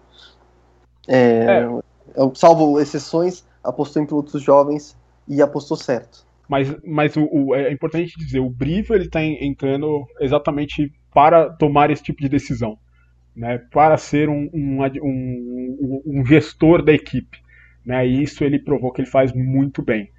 É, 1.07 1.63
é. 1.63 2.31
Salvo 2.35 2.79
exceções, 2.79 3.45
apostou 3.63 4.01
em 4.01 4.05
pilotos 4.05 4.41
jovens 4.41 4.97
e 5.27 5.41
apostou 5.41 5.77
certo. 5.77 6.25
Mas, 6.47 6.75
mas 6.85 7.15
o, 7.15 7.27
o 7.31 7.55
é 7.55 7.71
importante 7.71 8.17
dizer, 8.17 8.39
o 8.39 8.49
Brivo 8.49 8.93
ele 8.93 9.05
está 9.05 9.23
entrando 9.23 10.05
exatamente 10.19 10.91
para 11.13 11.49
tomar 11.49 11.89
esse 11.89 12.03
tipo 12.03 12.21
de 12.21 12.27
decisão, 12.27 12.77
né? 13.35 13.57
Para 13.71 13.97
ser 13.97 14.29
um, 14.29 14.49
um, 14.53 14.83
um, 14.83 16.01
um 16.05 16.25
gestor 16.25 16.83
da 16.83 16.93
equipe, 16.93 17.37
né? 17.85 18.07
E 18.07 18.23
isso 18.23 18.43
ele 18.43 18.59
provou 18.59 18.91
que 18.91 19.01
ele 19.01 19.09
faz 19.09 19.33
muito 19.33 19.81
bem. 19.81 20.09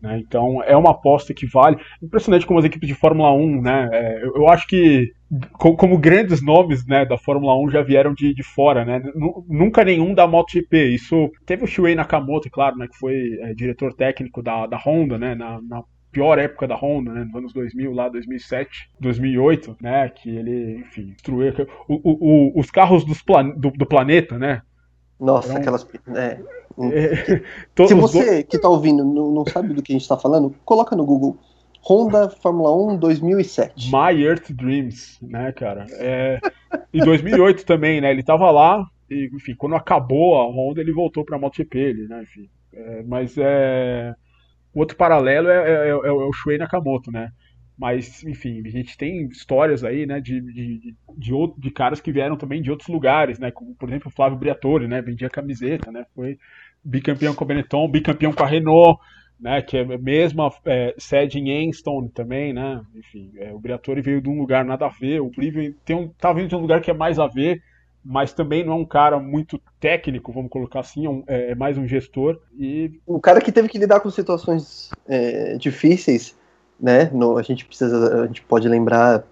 Né? 0.00 0.18
Então 0.18 0.62
é 0.62 0.76
uma 0.76 0.90
aposta 0.90 1.32
que 1.32 1.46
vale. 1.46 1.78
Impressionante 2.02 2.46
como 2.46 2.58
as 2.58 2.64
equipes 2.64 2.86
de 2.88 2.94
Fórmula 2.94 3.32
1, 3.32 3.62
né? 3.62 3.88
É, 3.92 4.22
eu, 4.22 4.48
acho 4.48 4.66
que 4.66 5.10
como 5.52 5.98
grandes 5.98 6.42
nomes 6.42 6.86
né, 6.86 7.04
da 7.04 7.16
Fórmula 7.16 7.58
1 7.58 7.70
já 7.70 7.82
vieram 7.82 8.12
de, 8.12 8.34
de 8.34 8.42
fora, 8.42 8.84
né? 8.84 9.02
Nunca 9.48 9.82
nenhum 9.82 10.14
da 10.14 10.26
MotoGP. 10.26 10.94
Isso 10.94 11.30
teve 11.46 11.64
o 11.64 11.66
Shuei 11.66 11.94
Nakamoto, 11.94 12.50
claro, 12.50 12.76
né? 12.76 12.86
Que 12.86 12.98
foi 12.98 13.38
é, 13.40 13.54
diretor 13.54 13.94
técnico 13.94 14.42
da, 14.42 14.66
da 14.66 14.76
Honda, 14.76 15.18
né? 15.18 15.34
Na, 15.34 15.60
na 15.62 15.82
pior 16.14 16.38
época 16.38 16.68
da 16.68 16.76
Honda, 16.76 17.12
né, 17.12 17.24
nos 17.24 17.34
anos 17.34 17.52
2000, 17.52 17.92
lá 17.92 18.08
2007, 18.08 18.88
2008, 19.00 19.76
né, 19.80 20.08
que 20.08 20.30
ele, 20.30 20.78
enfim, 20.78 21.06
destruiu 21.08 21.52
o, 21.88 21.94
o, 21.94 22.52
o, 22.54 22.60
os 22.60 22.70
carros 22.70 23.04
plan, 23.22 23.50
do, 23.50 23.70
do, 23.72 23.84
planeta, 23.84 24.38
né. 24.38 24.62
Nossa, 25.18 25.58
aquelas. 25.58 25.86
É, 26.14 26.40
é, 26.92 27.86
Se 27.86 27.94
você 27.94 28.42
que 28.44 28.56
está 28.56 28.68
ouvindo 28.68 29.04
não, 29.04 29.32
não, 29.32 29.46
sabe 29.46 29.74
do 29.74 29.82
que 29.82 29.92
a 29.92 29.94
gente 29.94 30.02
está 30.02 30.16
falando, 30.16 30.54
coloca 30.64 30.94
no 30.94 31.04
Google 31.04 31.36
Honda 31.82 32.30
Fórmula 32.30 32.74
1 32.94 32.96
2007. 32.96 33.90
My 33.90 34.22
Earth 34.22 34.50
Dreams, 34.52 35.18
né, 35.20 35.52
cara? 35.52 35.86
É, 35.92 36.40
e 36.92 37.00
2008 37.00 37.66
também, 37.66 38.00
né? 38.00 38.10
Ele 38.10 38.20
estava 38.20 38.50
lá 38.50 38.86
e, 39.10 39.30
enfim, 39.34 39.54
quando 39.54 39.74
acabou 39.74 40.36
a 40.36 40.46
Honda, 40.46 40.80
ele 40.80 40.92
voltou 40.92 41.24
para 41.24 41.36
a 41.36 41.38
MotoGP, 41.38 41.78
ele, 41.78 42.08
né? 42.08 42.22
Enfim, 42.22 42.48
é, 42.72 43.02
mas 43.02 43.36
é 43.36 44.14
outro 44.74 44.96
paralelo 44.96 45.48
é, 45.48 45.70
é, 45.70 45.86
é, 45.86 45.90
é 45.90 46.12
o 46.12 46.32
Shuei 46.32 46.58
Nakamoto, 46.58 47.10
né? 47.10 47.30
Mas, 47.76 48.22
enfim, 48.22 48.62
a 48.64 48.70
gente 48.70 48.96
tem 48.96 49.26
histórias 49.26 49.82
aí, 49.82 50.06
né, 50.06 50.20
de, 50.20 50.40
de, 50.40 50.94
de, 51.16 51.34
de, 51.58 51.70
caras 51.72 52.00
que 52.00 52.12
vieram 52.12 52.36
também 52.36 52.62
de 52.62 52.70
outros 52.70 52.88
lugares, 52.88 53.38
né? 53.38 53.50
Como, 53.50 53.74
por 53.74 53.88
exemplo, 53.88 54.08
o 54.08 54.14
Flávio 54.14 54.38
Briatore, 54.38 54.86
né? 54.86 55.02
Vendia 55.02 55.28
camiseta, 55.28 55.90
né? 55.90 56.06
Foi 56.14 56.38
bicampeão 56.84 57.34
com 57.34 57.42
a 57.42 57.46
Benetton, 57.46 57.88
bicampeão 57.88 58.32
com 58.32 58.44
a 58.44 58.46
Renault, 58.46 59.00
né? 59.40 59.60
Que 59.60 59.78
é 59.78 59.80
a 59.82 59.98
mesma 59.98 60.52
é, 60.64 60.94
sede 60.96 61.38
em 61.38 61.68
Enstone 61.68 62.10
também, 62.10 62.52
né? 62.52 62.80
Enfim, 62.94 63.32
é, 63.38 63.52
o 63.52 63.58
Briatore 63.58 64.02
veio 64.02 64.20
de 64.20 64.28
um 64.28 64.38
lugar 64.38 64.64
nada 64.64 64.86
a 64.86 64.90
ver, 64.90 65.20
o 65.20 65.30
Brive 65.30 65.74
tem 65.84 65.96
um, 65.96 66.08
tá 66.08 66.32
vindo 66.32 66.48
de 66.48 66.54
um 66.54 66.60
lugar 66.60 66.80
que 66.80 66.92
é 66.92 66.94
mais 66.94 67.18
a 67.18 67.26
ver, 67.26 67.60
mas 68.04 68.32
também 68.32 68.64
não 68.64 68.74
é 68.74 68.76
um 68.76 68.84
cara 68.84 69.18
muito 69.18 69.60
técnico, 69.80 70.32
vamos 70.32 70.50
colocar 70.50 70.80
assim, 70.80 71.06
é, 71.06 71.10
um, 71.10 71.24
é, 71.26 71.50
é 71.52 71.54
mais 71.54 71.78
um 71.78 71.86
gestor. 71.86 72.38
E... 72.58 73.00
O 73.06 73.18
cara 73.18 73.40
que 73.40 73.50
teve 73.50 73.68
que 73.68 73.78
lidar 73.78 74.00
com 74.00 74.10
situações 74.10 74.90
é, 75.08 75.56
difíceis 75.56 76.36
né? 76.78 77.10
No, 77.12 77.38
a 77.38 77.42
gente 77.42 77.64
precisa, 77.64 78.22
a 78.22 78.26
gente 78.26 78.42
pode 78.42 78.68
lembrar 78.68 79.24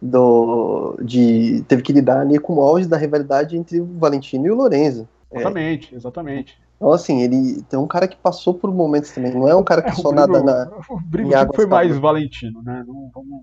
do 0.00 0.96
de 1.02 1.64
teve 1.66 1.82
que 1.82 1.92
lidar 1.92 2.20
ali 2.20 2.38
com 2.38 2.56
o 2.56 2.60
auge 2.60 2.86
da 2.86 2.96
rivalidade 2.96 3.56
entre 3.56 3.80
o 3.80 3.86
Valentino 3.98 4.46
e 4.46 4.50
o 4.50 4.54
Lorenzo. 4.54 5.08
Exatamente, 5.32 5.94
é. 5.94 5.96
exatamente. 5.96 6.58
Então, 6.78 6.92
assim, 6.92 7.22
ele 7.22 7.64
é 7.72 7.76
um 7.76 7.88
cara 7.88 8.06
que 8.06 8.16
passou 8.16 8.54
por 8.54 8.72
momentos 8.72 9.10
também, 9.10 9.34
não 9.34 9.48
é 9.48 9.54
um 9.54 9.64
cara 9.64 9.82
que 9.82 9.90
é, 9.90 9.94
só 9.94 10.12
Brigo, 10.12 10.14
nada 10.14 10.42
na. 10.44 10.70
O 10.88 11.00
Brigo 11.00 11.30
foi 11.52 11.66
mais 11.66 11.98
Valentino, 11.98 12.62
né? 12.62 12.84
Não, 12.86 13.10
vamos... 13.12 13.42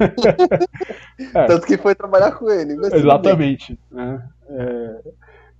é. 1.34 1.46
Tanto 1.46 1.66
que 1.66 1.76
foi 1.76 1.94
trabalhar 1.94 2.32
com 2.32 2.50
ele. 2.50 2.74
Exatamente. 2.86 3.78
Né? 3.90 4.26
É, 4.48 5.00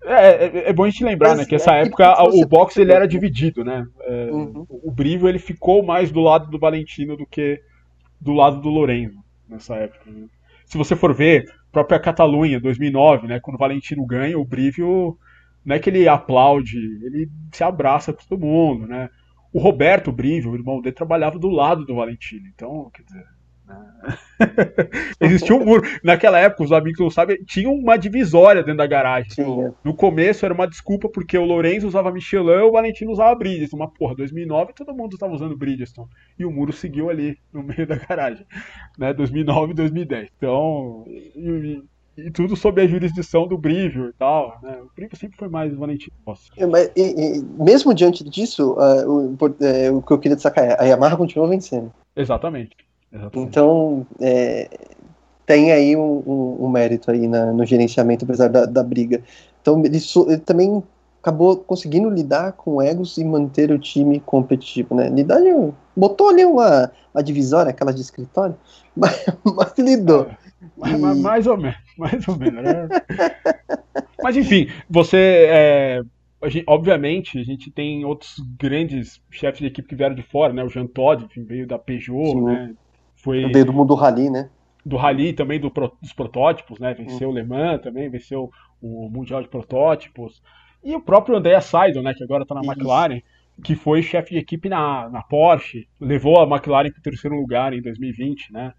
é, 0.05 0.47
é, 0.47 0.71
é, 0.71 0.73
bom 0.73 0.85
a 0.85 0.89
gente 0.89 1.05
lembrar, 1.05 1.31
Mas, 1.31 1.41
né, 1.41 1.45
que 1.45 1.55
essa 1.55 1.77
é, 1.77 1.83
época 1.83 2.15
o 2.25 2.47
boxe 2.47 2.81
ele 2.81 2.93
era 2.93 3.07
dividido, 3.07 3.63
né? 3.63 3.87
Uhum. 4.31 4.67
O 4.69 4.91
Brivo 4.91 5.29
ele 5.29 5.39
ficou 5.39 5.83
mais 5.83 6.11
do 6.11 6.21
lado 6.21 6.51
do 6.51 6.59
Valentino 6.59 7.15
do 7.15 7.27
que 7.27 7.61
do 8.19 8.33
lado 8.33 8.59
do 8.59 8.71
Lorenzo 8.71 9.19
nessa 9.47 9.77
época. 9.77 10.11
Né? 10.11 10.25
Se 10.65 10.79
você 10.79 10.97
for 10.97 11.13
ver, 11.13 11.45
própria 11.71 12.01
Catalunha, 12.01 12.59
2009, 12.59 13.27
né, 13.27 13.39
quando 13.39 13.57
o 13.57 13.59
Valentino 13.59 14.05
ganha, 14.07 14.39
o 14.39 14.45
Brivio 14.45 15.19
não 15.65 15.77
é 15.77 15.79
que 15.79 15.91
ele 15.91 16.09
aplaude, 16.09 16.77
ele 16.77 17.31
se 17.53 17.63
abraça 17.63 18.13
com 18.13 18.23
todo 18.29 18.47
mundo, 18.47 18.87
né? 18.87 19.09
O 19.53 19.61
Roberto 19.61 20.11
Brivio, 20.11 20.51
o 20.51 20.55
irmão 20.55 20.81
dele, 20.81 20.95
trabalhava 20.95 21.39
do 21.39 21.49
lado 21.49 21.85
do 21.85 21.97
Valentino, 21.97 22.47
então, 22.49 22.91
quer 22.93 23.03
dizer, 23.03 23.25
Existia 25.21 25.55
um 25.55 25.65
muro. 25.65 25.83
Naquela 26.03 26.39
época, 26.39 26.65
os 26.65 26.73
amigos 26.73 27.01
não 27.01 27.11
sabem, 27.11 27.43
tinha 27.45 27.71
uma 27.71 27.97
divisória 27.97 28.63
dentro 28.63 28.79
da 28.79 28.87
garagem. 28.87 29.31
Sim. 29.31 29.73
No 29.85 29.95
começo 29.95 30.45
era 30.45 30.55
uma 30.55 30.67
desculpa 30.67 31.09
porque 31.09 31.39
o 31.39 31.45
Lourenço 31.45 31.87
usava 31.87 32.11
Michelin 32.11 32.51
e 32.51 32.63
o 32.63 32.73
Valentino 32.73 33.13
usava 33.13 33.35
Bridgestone. 33.35 33.83
Mas, 33.85 33.99
porra, 33.99 34.15
2009 34.15 34.73
todo 34.75 34.95
mundo 34.95 35.15
estava 35.15 35.33
usando 35.33 35.57
Bridgestone. 35.57 36.09
E 36.39 36.45
o 36.45 36.51
muro 36.51 36.73
seguiu 36.73 37.09
ali, 37.09 37.39
no 37.53 37.63
meio 37.63 37.87
da 37.87 37.97
garagem. 37.97 38.47
Né? 38.99 39.13
2009 39.15 39.73
e 39.73 39.77
2010. 39.77 40.29
Então, 40.37 41.05
e, 42.17 42.31
tudo 42.31 42.57
sob 42.57 42.81
a 42.81 42.87
jurisdição 42.87 43.47
do 43.47 43.57
Brivio 43.57 44.09
e 44.09 44.13
tal. 44.13 44.59
Né? 44.63 44.79
O 44.83 44.91
Brivio 44.95 45.17
sempre 45.17 45.37
foi 45.37 45.49
mais 45.49 45.75
Valentino. 45.75 46.13
É, 46.57 46.67
mas, 46.67 46.91
e, 46.97 47.39
e, 47.39 47.43
mesmo 47.63 47.95
diante 47.95 48.23
disso, 48.25 48.73
uh, 48.73 49.09
o, 49.09 49.35
uh, 49.35 49.97
o 49.97 50.03
que 50.03 50.13
eu 50.13 50.19
queria 50.19 50.37
destacar 50.37 50.65
é 50.65 50.77
a 50.79 50.85
Yamaha 50.85 51.17
continua 51.17 51.49
vencendo. 51.49 51.93
Exatamente. 52.15 52.77
Exatamente. 53.13 53.49
Então, 53.49 54.07
é, 54.21 54.69
tem 55.47 55.73
aí 55.73 55.97
um, 55.97 56.23
um, 56.27 56.65
um 56.65 56.69
mérito 56.69 57.11
aí 57.11 57.27
na, 57.27 57.53
no 57.53 57.65
gerenciamento, 57.65 58.25
apesar 58.25 58.49
da, 58.49 58.65
da 58.65 58.83
briga. 58.83 59.23
Então, 59.61 59.83
ele, 59.85 59.99
ele, 60.29 60.39
também 60.39 60.83
acabou 61.23 61.57
conseguindo 61.57 62.11
lidar 62.11 62.53
com 62.53 62.83
egos 62.83 63.17
e 63.17 63.25
manter 63.25 63.71
o 63.71 63.79
time 63.79 64.19
competitivo, 64.21 64.95
né? 64.95 65.09
Lidar, 65.09 65.41
botou 65.97 66.29
ali 66.29 66.45
uma, 66.45 66.91
uma 67.15 67.23
divisória, 67.23 67.71
aquela 67.71 67.93
de 67.93 68.01
escritório, 68.01 68.57
mas, 68.97 69.25
mas 69.45 69.73
lidou. 69.79 70.23
É, 70.23 70.42
Mais 70.77 71.47
ou 71.47 71.57
menos, 71.57 71.79
mais 71.99 72.29
ou 72.29 72.37
menos. 72.37 72.63
Né? 72.63 72.89
mas 74.23 74.37
enfim, 74.37 74.69
você 74.89 75.47
é, 75.49 76.03
a 76.43 76.49
gente, 76.49 76.65
obviamente, 76.67 77.39
a 77.39 77.45
gente 77.45 77.71
tem 77.71 78.05
outros 78.05 78.37
grandes 78.59 79.23
chefes 79.31 79.61
de 79.61 79.67
equipe 79.67 79.89
que 79.89 79.95
vieram 79.95 80.15
de 80.15 80.23
fora, 80.23 80.53
né? 80.53 80.65
O 80.65 80.69
Jean 80.69 80.89
Todt, 80.89 81.25
enfim, 81.25 81.45
veio 81.45 81.67
da 81.67 81.79
Peugeot, 81.79 82.33
Sim. 82.33 82.45
né? 82.45 82.75
Foi 83.15 83.47
veio 83.53 83.65
do 83.65 83.73
mundo 83.73 83.89
do 83.89 83.95
rally, 83.95 84.29
né? 84.29 84.51
Do 84.85 84.97
rally 84.97 85.33
também 85.33 85.61
do, 85.61 85.71
dos 85.71 86.13
protótipos, 86.13 86.81
né? 86.81 86.93
Venceu 86.93 87.29
hum. 87.29 87.33
o 87.33 87.35
Le 87.35 87.45
Mans 87.45 87.81
também, 87.81 88.11
venceu 88.11 88.51
o 88.81 89.09
Mundial 89.09 89.41
de 89.41 89.49
Protótipos. 89.49 90.43
E 90.83 90.97
o 90.97 91.01
próprio 91.01 91.37
Andrea 91.37 91.61
Seidel, 91.61 92.03
né? 92.03 92.13
Que 92.13 92.25
agora 92.25 92.43
está 92.43 92.57
na 92.57 92.63
Isso. 92.63 92.73
McLaren, 92.73 93.23
que 93.63 93.77
foi 93.77 94.03
chefe 94.03 94.31
de 94.31 94.39
equipe 94.39 94.69
na, 94.69 95.09
na 95.09 95.23
Porsche, 95.23 95.87
levou 96.01 96.41
a 96.41 96.43
McLaren 96.45 96.91
para 96.91 96.99
o 96.99 97.03
terceiro 97.03 97.37
lugar 97.37 97.73
em 97.73 97.81
2020, 97.81 98.53
né? 98.53 98.73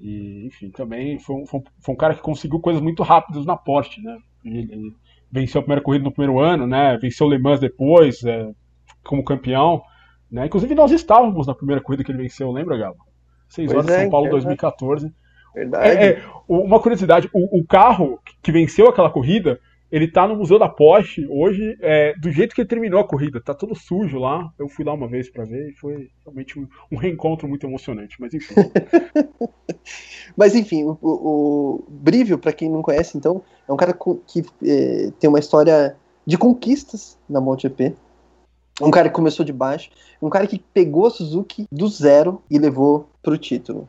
E, 0.00 0.46
enfim, 0.46 0.70
também 0.70 1.18
foi 1.18 1.36
um, 1.36 1.46
foi 1.46 1.62
um, 1.88 1.96
cara 1.96 2.14
que 2.14 2.20
conseguiu 2.20 2.60
coisas 2.60 2.82
muito 2.82 3.02
rápidas 3.02 3.46
na 3.46 3.56
Porsche, 3.56 4.02
né? 4.02 4.16
Ele, 4.44 4.68
ele 4.70 4.96
venceu 5.30 5.60
a 5.60 5.62
primeira 5.62 5.82
corrida 5.82 6.04
no 6.04 6.12
primeiro 6.12 6.40
ano, 6.40 6.66
né? 6.66 6.96
Venceu 6.98 7.26
o 7.26 7.30
Le 7.30 7.38
Mans 7.38 7.60
depois, 7.60 8.22
é, 8.24 8.50
como 9.04 9.24
campeão. 9.24 9.82
Né? 10.30 10.46
Inclusive, 10.46 10.74
nós 10.74 10.90
estávamos 10.90 11.46
na 11.46 11.54
primeira 11.54 11.82
corrida 11.82 12.04
que 12.04 12.10
ele 12.10 12.22
venceu, 12.22 12.50
lembra, 12.50 12.76
Gabo? 12.76 12.98
6 13.48 13.72
horas 13.72 13.88
é, 13.88 14.02
São 14.02 14.10
Paulo 14.10 14.26
é, 14.26 14.30
2014. 14.30 15.12
Verdade. 15.54 15.88
É, 15.88 16.10
é, 16.10 16.22
uma 16.48 16.80
curiosidade, 16.80 17.30
o, 17.32 17.60
o, 17.60 17.64
carro 17.64 18.18
que 18.42 18.50
venceu 18.50 18.88
aquela 18.88 19.10
corrida, 19.10 19.60
ele 19.94 20.08
tá 20.08 20.26
no 20.26 20.34
Museu 20.34 20.58
da 20.58 20.68
Porsche 20.68 21.24
hoje, 21.30 21.78
é, 21.80 22.18
do 22.18 22.28
jeito 22.28 22.52
que 22.52 22.60
ele 22.60 22.68
terminou 22.68 22.98
a 22.98 23.06
corrida, 23.06 23.40
tá 23.40 23.54
todo 23.54 23.76
sujo 23.76 24.18
lá. 24.18 24.52
Eu 24.58 24.68
fui 24.68 24.84
lá 24.84 24.92
uma 24.92 25.06
vez 25.06 25.30
para 25.30 25.44
ver 25.44 25.70
e 25.70 25.72
foi 25.74 26.10
realmente 26.24 26.58
um, 26.58 26.66
um, 26.90 26.96
reencontro 26.96 27.46
muito 27.46 27.64
emocionante, 27.64 28.16
mas 28.20 28.34
enfim. 28.34 28.54
mas 30.36 30.56
enfim, 30.56 30.82
o, 30.82 30.98
o, 31.00 31.84
Brivio, 31.88 32.40
para 32.40 32.52
quem 32.52 32.68
não 32.68 32.82
conhece, 32.82 33.16
então, 33.16 33.40
é 33.68 33.72
um 33.72 33.76
cara 33.76 33.96
que 34.26 34.44
é, 34.64 35.12
tem 35.20 35.30
uma 35.30 35.38
história 35.38 35.94
de 36.26 36.36
conquistas 36.36 37.16
na 37.30 37.40
MotoGP. 37.40 37.94
Um 38.82 38.90
cara 38.90 39.08
que 39.08 39.14
começou 39.14 39.44
de 39.44 39.52
baixo, 39.52 39.90
um 40.20 40.28
cara 40.28 40.48
que 40.48 40.58
pegou 40.58 41.06
a 41.06 41.10
Suzuki 41.10 41.68
do 41.70 41.86
zero 41.86 42.42
e 42.50 42.58
levou 42.58 43.08
pro 43.22 43.38
título. 43.38 43.88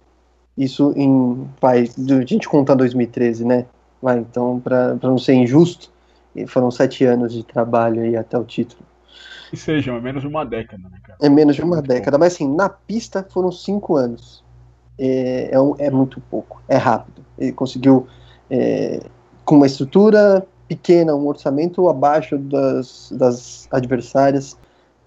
Isso 0.55 0.93
em. 0.95 1.49
Vai, 1.59 1.85
a 1.85 2.25
gente 2.25 2.47
conta 2.47 2.75
2013, 2.75 3.43
né? 3.43 3.65
Vai, 3.99 4.19
então, 4.19 4.59
para 4.59 4.93
não 5.01 5.17
ser 5.17 5.33
injusto, 5.33 5.94
foram 6.48 6.69
sete 6.71 7.06
anos 7.06 7.34
de 7.34 7.43
trabalho 7.43 8.02
aí 8.02 8.15
até 8.15 8.38
o 8.38 8.43
título. 8.43 8.84
Que 9.50 9.58
sejam, 9.58 9.95
é 9.95 10.02
menos 10.02 10.21
de 10.21 10.28
uma 10.28 10.45
década, 10.45 10.84
né, 10.89 10.98
cara? 11.04 11.17
É 11.21 11.30
menos 11.30 11.56
de 11.56 11.62
uma 11.62 11.78
muito 11.78 11.88
década, 11.88 12.12
pouco. 12.12 12.19
mas 12.19 12.34
assim, 12.34 12.54
na 12.54 12.67
pista 12.67 13.26
foram 13.30 13.52
cinco 13.52 13.95
anos. 13.95 14.43
É, 14.98 15.50
é, 15.52 15.62
um, 15.62 15.76
é 15.78 15.89
muito 15.89 16.19
pouco, 16.21 16.62
é 16.67 16.78
rápido. 16.78 17.24
Ele 17.38 17.52
conseguiu, 17.52 18.08
é, 18.50 19.02
com 19.43 19.56
uma 19.56 19.65
estrutura 19.65 20.45
pequena, 20.67 21.15
um 21.15 21.28
orçamento 21.28 21.88
abaixo 21.89 22.38
das, 22.38 23.12
das 23.12 23.67
adversárias, 23.71 24.58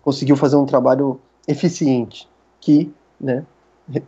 conseguiu 0.03 0.37
fazer 0.37 0.57
um 0.57 0.67
trabalho 0.67 1.21
eficiente 1.47 2.29
que 2.61 2.93
né, 3.21 3.45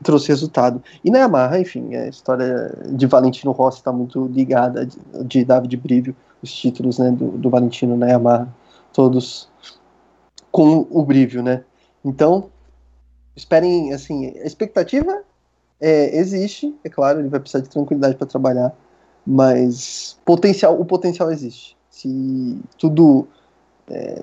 trouxe 0.03 0.29
resultado. 0.29 0.83
E 1.05 1.11
na 1.11 1.19
Yamaha, 1.19 1.59
enfim, 1.59 1.95
a 1.95 2.09
história 2.09 2.73
de 2.91 3.07
Valentino 3.07 3.53
Rossi 3.53 3.79
está 3.79 3.93
muito 3.93 4.27
ligada 4.27 4.87
de, 4.87 4.99
de 5.25 5.45
David 5.45 5.77
Brivio, 5.77 6.15
os 6.43 6.53
títulos 6.53 6.99
né, 6.99 7.11
do, 7.11 7.33
do 7.33 7.51
Valentino 7.51 7.97
na 7.97 8.09
Yamaha, 8.09 8.49
todos 8.93 9.49
com 10.51 10.87
o 10.91 11.03
Brivio, 11.05 11.43
né? 11.43 11.65
Então, 12.05 12.51
esperem, 13.37 13.93
assim, 13.93 14.27
a 14.27 14.45
expectativa 14.45 15.23
é, 15.81 16.17
existe, 16.17 16.75
é 16.85 16.89
claro, 16.89 17.21
ele 17.21 17.29
vai 17.29 17.41
precisar 17.41 17.63
de 17.63 17.69
tranquilidade 17.69 18.17
para 18.17 18.27
trabalhar, 18.27 18.75
mas 19.27 20.19
potencial, 20.25 20.79
o 20.81 20.85
potencial 20.85 21.31
existe. 21.31 21.77
Se 21.91 22.59
tudo, 22.79 23.29
é, 23.91 24.23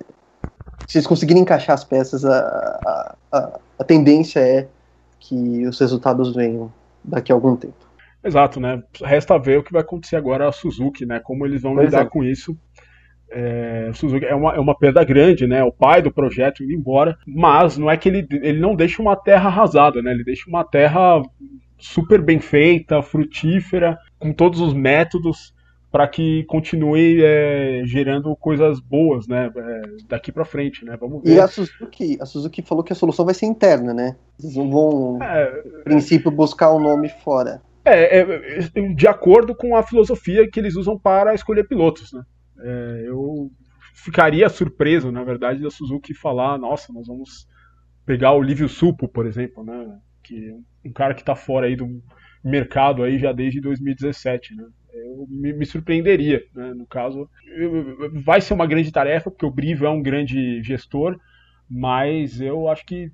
se 0.88 0.98
eles 0.98 1.08
conseguirem 1.08 1.44
encaixar 1.44 1.74
as 1.74 1.84
peças, 1.84 2.26
a, 2.26 3.16
a, 3.32 3.60
a 3.80 3.84
tendência 3.84 4.40
é 4.40 4.68
que 5.20 5.66
os 5.66 5.80
resultados 5.80 6.36
venham 6.36 6.72
daqui 7.04 7.32
a 7.32 7.36
algum 7.36 7.56
tempo. 7.56 7.87
Exato, 8.28 8.60
né? 8.60 8.84
Resta 9.02 9.38
ver 9.38 9.60
o 9.60 9.64
que 9.64 9.72
vai 9.72 9.82
acontecer 9.82 10.18
agora 10.18 10.48
a 10.48 10.52
Suzuki, 10.52 11.06
né? 11.06 11.20
Como 11.24 11.46
eles 11.46 11.62
vão 11.62 11.76
pois 11.76 11.86
lidar 11.86 12.02
é. 12.02 12.10
com 12.10 12.24
isso. 12.24 12.58
É, 13.30 13.90
Suzuki 13.94 14.26
é 14.26 14.36
uma, 14.36 14.54
é 14.56 14.60
uma 14.60 14.78
perda 14.78 15.04
grande, 15.04 15.48
né? 15.48 15.64
O 15.64 15.72
pai 15.72 16.02
do 16.02 16.12
projeto 16.12 16.64
indo 16.64 16.74
embora, 16.74 17.18
mas 17.26 17.78
não 17.78 17.90
é 17.90 17.98
que 17.98 18.10
ele, 18.10 18.28
ele 18.32 18.60
não 18.60 18.76
deixa 18.76 19.02
uma 19.02 19.16
terra 19.16 19.48
arrasada, 19.48 20.02
né? 20.02 20.12
Ele 20.12 20.24
deixa 20.24 20.50
uma 20.50 20.64
terra 20.64 21.22
super 21.78 22.22
bem 22.22 22.40
feita, 22.40 23.02
frutífera, 23.02 23.98
com 24.20 24.34
todos 24.34 24.60
os 24.60 24.74
métodos 24.74 25.56
para 25.92 26.08
que 26.08 26.44
continue 26.44 27.24
é, 27.24 27.82
gerando 27.86 28.36
coisas 28.36 28.80
boas, 28.80 29.28
né, 29.28 29.50
é, 29.56 29.82
daqui 30.08 30.32
para 30.32 30.44
frente, 30.44 30.84
né, 30.84 30.98
vamos 31.00 31.24
ver. 31.24 31.36
E 31.36 31.40
a 31.40 31.48
Suzuki, 31.48 32.18
a 32.20 32.26
Suzuki 32.26 32.62
falou 32.62 32.84
que 32.84 32.92
a 32.92 32.96
solução 32.96 33.26
vai 33.26 33.34
ser 33.34 33.46
interna, 33.46 33.94
né, 33.94 34.16
eles 34.40 34.56
não 34.56 34.70
vão, 34.70 35.24
é, 35.24 35.46
princípio, 35.84 36.30
buscar 36.30 36.74
um 36.74 36.80
nome 36.80 37.10
fora. 37.10 37.62
É, 37.88 38.20
é, 38.20 38.94
de 38.94 39.08
acordo 39.08 39.56
com 39.56 39.76
a 39.76 39.84
filosofia 39.84 40.50
que 40.50 40.60
eles 40.60 40.76
usam 40.76 41.00
para 41.00 41.34
escolher 41.34 41.68
pilotos, 41.68 42.12
né, 42.12 42.24
é, 42.60 43.04
eu 43.08 43.52
ficaria 43.94 44.50
surpreso, 44.50 45.12
na 45.12 45.24
verdade, 45.24 45.62
da 45.62 45.70
Suzuki 45.70 46.14
falar, 46.14 46.58
nossa, 46.58 46.92
nós 46.94 47.08
vamos 47.08 47.48
pegar 48.06 48.34
o 48.34 48.42
Livio 48.42 48.70
Supo, 48.70 49.08
por 49.08 49.26
exemplo, 49.26 49.64
né, 49.64 50.00
que 50.24 50.54
um 50.86 50.92
cara 50.92 51.14
que 51.14 51.22
está 51.22 51.36
fora 51.36 51.68
aí 51.68 51.76
do 51.76 52.02
mercado 52.44 53.04
aí 53.04 53.18
já 53.18 53.32
desde 53.32 53.60
2017, 53.62 54.56
né? 54.56 54.66
Eu 54.94 55.28
me, 55.30 55.54
me 55.54 55.66
surpreenderia, 55.66 56.42
né? 56.56 56.74
No 56.74 56.88
caso, 56.88 57.30
vai 58.24 58.42
ser 58.42 58.54
uma 58.54 58.66
grande 58.66 58.92
tarefa 58.92 59.30
porque 59.30 59.46
o 59.46 59.52
Brivo 59.52 59.86
é 59.86 59.90
um 59.90 60.02
grande 60.02 60.62
gestor, 60.64 61.20
mas 61.70 62.40
eu 62.42 62.68
acho 62.68 62.86
que 62.86 63.12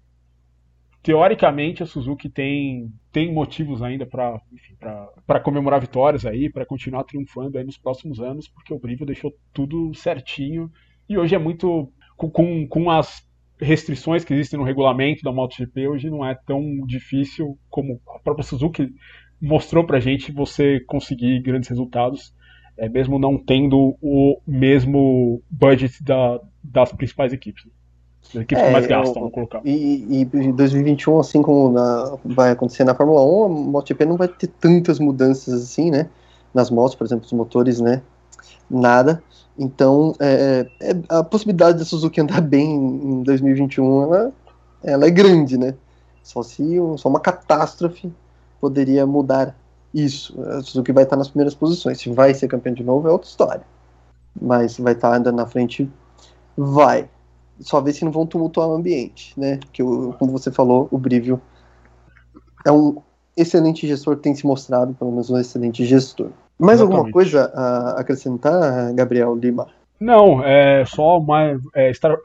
teoricamente 1.01 1.83
a 1.83 1.85
Suzuki 1.85 2.29
tem, 2.29 2.91
tem 3.13 3.31
motivos 3.31 3.83
ainda 3.83 4.07
para 4.07 5.39
comemorar 5.39 5.79
vitórias 5.79 6.25
aí, 6.25 6.49
para 6.51 6.65
continuar 6.65 7.03
triunfando 7.03 7.59
aí 7.59 7.63
nos 7.63 7.77
próximos 7.77 8.19
anos, 8.19 8.47
porque 8.47 8.73
o 8.73 8.79
Brivo 8.79 9.05
deixou 9.05 9.31
tudo 9.53 9.93
certinho 9.93 10.69
e 11.07 11.15
hoje 11.15 11.35
é 11.35 11.37
muito 11.37 11.93
com, 12.17 12.29
com, 12.29 12.67
com 12.67 12.89
as 12.89 13.23
restrições 13.61 14.25
que 14.25 14.33
existem 14.33 14.59
no 14.59 14.65
regulamento 14.65 15.21
da 15.21 15.31
MotoGP 15.31 15.87
hoje 15.87 16.09
não 16.09 16.25
é 16.25 16.33
tão 16.33 16.61
difícil 16.87 17.57
como 17.69 18.01
a 18.15 18.19
própria 18.19 18.43
Suzuki 18.43 18.89
mostrou 19.39 19.85
pra 19.85 19.99
gente 19.99 20.31
você 20.31 20.79
conseguir 20.79 21.39
grandes 21.41 21.69
resultados, 21.69 22.33
é, 22.75 22.89
mesmo 22.89 23.19
não 23.19 23.37
tendo 23.37 23.95
o 24.01 24.41
mesmo 24.47 25.39
budget 25.51 26.03
da, 26.03 26.39
das 26.63 26.91
principais 26.91 27.31
equipes. 27.31 27.63
As 28.29 28.35
equipes 28.35 28.63
é, 28.63 28.71
mais 28.71 28.87
gastam, 28.87 29.13
vamos 29.13 29.33
colocar. 29.33 29.61
E, 29.63 30.27
em 30.33 30.51
2021, 30.51 31.19
assim 31.19 31.41
como 31.41 31.71
na, 31.71 32.17
vai 32.25 32.51
acontecer 32.51 32.83
na 32.83 32.95
Fórmula 32.95 33.23
1, 33.23 33.43
a 33.43 33.49
MotoGP 33.49 34.05
não 34.05 34.17
vai 34.17 34.27
ter 34.27 34.47
tantas 34.47 34.99
mudanças 34.99 35.53
assim, 35.53 35.91
né? 35.91 36.09
Nas 36.53 36.69
motos, 36.69 36.95
por 36.95 37.05
exemplo, 37.05 37.25
os 37.25 37.33
motores, 37.33 37.79
né? 37.79 38.01
Nada. 38.69 39.21
Então, 39.57 40.15
é, 40.19 40.67
é, 40.79 40.95
a 41.09 41.23
possibilidade 41.23 41.77
da 41.77 41.85
Suzuki 41.85 42.19
andar 42.21 42.41
bem 42.41 42.73
em 42.75 43.23
2021 43.23 44.03
ela, 44.03 44.33
ela 44.83 45.05
é 45.05 45.11
grande, 45.11 45.57
né? 45.57 45.75
Só 46.23 46.41
se 46.41 46.77
só 46.97 47.09
uma 47.09 47.19
catástrofe 47.19 48.11
poderia 48.59 49.05
mudar 49.05 49.55
isso. 49.93 50.41
A 50.41 50.61
Suzuki 50.61 50.91
vai 50.91 51.03
estar 51.03 51.17
nas 51.17 51.27
primeiras 51.27 51.53
posições. 51.53 51.99
Se 51.99 52.09
vai 52.09 52.33
ser 52.33 52.47
campeão 52.47 52.73
de 52.73 52.83
novo 52.83 53.07
é 53.07 53.11
outra 53.11 53.29
história. 53.29 53.63
Mas 54.41 54.77
vai 54.77 54.93
estar 54.93 55.15
andando 55.15 55.35
na 55.35 55.45
frente, 55.45 55.89
vai. 56.57 57.07
Só 57.59 57.79
ver 57.79 57.93
se 57.93 58.03
não 58.03 58.11
vão 58.11 58.25
tumultuar 58.25 58.67
o 58.67 58.73
ambiente, 58.73 59.39
né? 59.39 59.59
Que, 59.71 59.83
como 59.83 60.31
você 60.31 60.51
falou, 60.51 60.87
o 60.91 60.97
Brivio 60.97 61.41
é 62.65 62.71
um 62.71 62.97
excelente 63.35 63.87
gestor, 63.87 64.17
tem 64.17 64.33
se 64.35 64.45
mostrado 64.45 64.93
pelo 64.93 65.11
menos 65.11 65.29
um 65.29 65.37
excelente 65.37 65.85
gestor. 65.85 66.31
Mais 66.57 66.79
Exatamente. 66.79 66.97
alguma 66.97 67.13
coisa 67.13 67.51
a 67.53 67.99
acrescentar, 67.99 68.93
Gabriel 68.93 69.35
Lima? 69.35 69.67
Não, 69.99 70.43
é 70.43 70.85
só 70.85 71.19
mais. 71.19 71.61
É, 71.75 71.89
estar, 71.89 72.15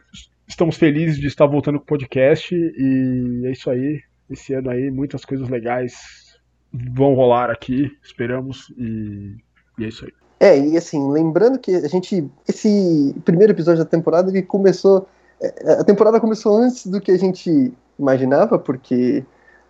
estamos 0.46 0.76
felizes 0.76 1.18
de 1.18 1.26
estar 1.26 1.46
voltando 1.46 1.78
com 1.78 1.84
o 1.84 1.88
podcast 1.88 2.54
e 2.54 3.42
é 3.44 3.50
isso 3.52 3.70
aí. 3.70 4.00
Esse 4.30 4.52
ano 4.52 4.70
aí, 4.70 4.90
muitas 4.90 5.24
coisas 5.24 5.48
legais 5.48 6.38
vão 6.72 7.14
rolar 7.14 7.50
aqui, 7.50 7.90
esperamos, 8.02 8.70
e, 8.76 9.36
e 9.78 9.84
é 9.84 9.88
isso 9.88 10.04
aí. 10.04 10.12
É, 10.40 10.58
e 10.58 10.76
assim, 10.76 11.10
lembrando 11.10 11.58
que 11.58 11.74
a 11.74 11.88
gente. 11.88 12.28
Esse 12.46 13.14
primeiro 13.24 13.52
episódio 13.52 13.82
da 13.82 13.88
temporada 13.88 14.30
ele 14.30 14.42
começou. 14.42 15.08
É, 15.40 15.72
a 15.72 15.85
temporada 15.85 16.20
começou 16.20 16.57
antes 16.57 16.87
do 16.87 17.01
que 17.01 17.11
a 17.11 17.18
gente 17.18 17.72
imaginava, 17.98 18.59
porque 18.59 19.24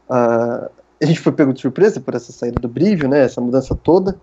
uh, 0.09 0.70
a 1.00 1.07
gente 1.07 1.20
foi 1.20 1.33
pego 1.33 1.52
de 1.52 1.61
surpresa 1.61 2.00
por 2.00 2.14
essa 2.14 2.33
saída 2.33 2.61
do 2.61 2.68
Brivio, 2.68 3.09
né? 3.09 3.24
Essa 3.24 3.40
mudança 3.40 3.74
toda. 3.74 4.18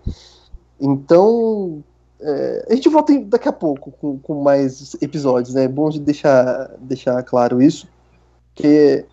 Então, 0.80 1.82
é, 2.20 2.66
a 2.70 2.74
gente 2.74 2.88
volta 2.88 3.18
daqui 3.20 3.48
a 3.48 3.52
pouco 3.52 3.90
com, 3.92 4.18
com 4.18 4.42
mais 4.42 4.96
episódios, 5.00 5.54
né? 5.54 5.64
É 5.64 5.68
bom 5.68 5.88
de 5.88 6.00
deixar, 6.00 6.70
deixar 6.80 7.22
claro 7.22 7.62
isso, 7.62 7.88
que 8.54 9.04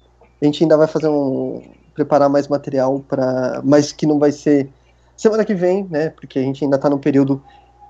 a 0.41 0.45
gente 0.45 0.63
ainda 0.63 0.77
vai 0.77 0.87
fazer 0.87 1.07
um 1.07 1.61
preparar 1.93 2.27
mais 2.27 2.47
material 2.47 3.03
para, 3.07 3.61
mas 3.63 3.91
que 3.91 4.07
não 4.07 4.17
vai 4.17 4.31
ser 4.31 4.67
semana 5.15 5.45
que 5.45 5.53
vem, 5.53 5.87
né? 5.89 6.09
Porque 6.09 6.39
a 6.39 6.41
gente 6.41 6.63
ainda 6.63 6.75
está 6.75 6.89
no 6.89 6.97
período 6.97 7.41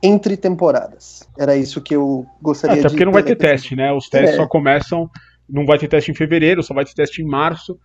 entre 0.03 0.35
temporadas. 0.35 1.27
Era 1.39 1.55
isso 1.55 1.81
que 1.81 1.95
eu 1.95 2.25
gostaria 2.41 2.75
é, 2.75 2.79
até 2.79 2.81
de. 2.81 2.87
Até 2.87 2.93
porque 2.93 3.05
não 3.05 3.13
vai 3.13 3.23
ter 3.23 3.37
teste, 3.37 3.73
né? 3.73 3.93
Os 3.93 4.09
testes 4.09 4.33
é. 4.33 4.35
só 4.35 4.45
começam, 4.45 5.09
não 5.49 5.65
vai 5.65 5.79
ter 5.79 5.87
teste 5.87 6.11
em 6.11 6.13
fevereiro, 6.13 6.61
só 6.61 6.73
vai 6.73 6.83
ter 6.83 6.93
teste 6.93 7.21
em 7.21 7.25
março. 7.25 7.79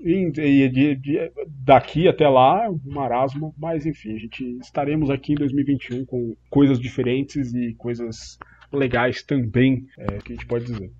E, 0.00 0.30
e 0.38 0.68
de, 0.68 0.94
de, 0.94 1.32
daqui 1.48 2.08
até 2.08 2.28
lá, 2.28 2.70
um 2.70 2.80
marasmo, 2.84 3.52
mas 3.58 3.84
enfim, 3.84 4.14
a 4.14 4.18
gente 4.18 4.58
estaremos 4.62 5.10
aqui 5.10 5.32
em 5.32 5.34
2021 5.34 6.06
com 6.06 6.36
coisas 6.48 6.78
diferentes 6.78 7.52
e 7.52 7.74
coisas 7.74 8.38
legais 8.72 9.24
também, 9.24 9.86
é, 9.98 10.18
que 10.18 10.32
a 10.32 10.36
gente 10.36 10.46
pode 10.46 10.66
dizer. 10.66 10.92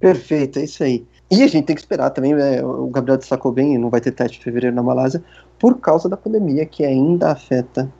Perfeito, 0.00 0.58
é 0.58 0.64
isso 0.64 0.82
aí. 0.82 1.06
E 1.30 1.42
a 1.44 1.46
gente 1.46 1.66
tem 1.66 1.76
que 1.76 1.80
esperar 1.80 2.10
também, 2.10 2.34
né, 2.34 2.60
o 2.62 2.88
Gabriel 2.88 3.16
destacou 3.16 3.52
bem, 3.52 3.78
não 3.78 3.88
vai 3.88 4.00
ter 4.00 4.10
teste 4.10 4.40
em 4.40 4.42
fevereiro 4.42 4.74
na 4.74 4.82
Malásia, 4.82 5.22
por 5.56 5.78
causa 5.80 6.08
da 6.08 6.16
pandemia 6.16 6.66
que 6.66 6.84
ainda 6.84 7.30
afeta 7.30 7.90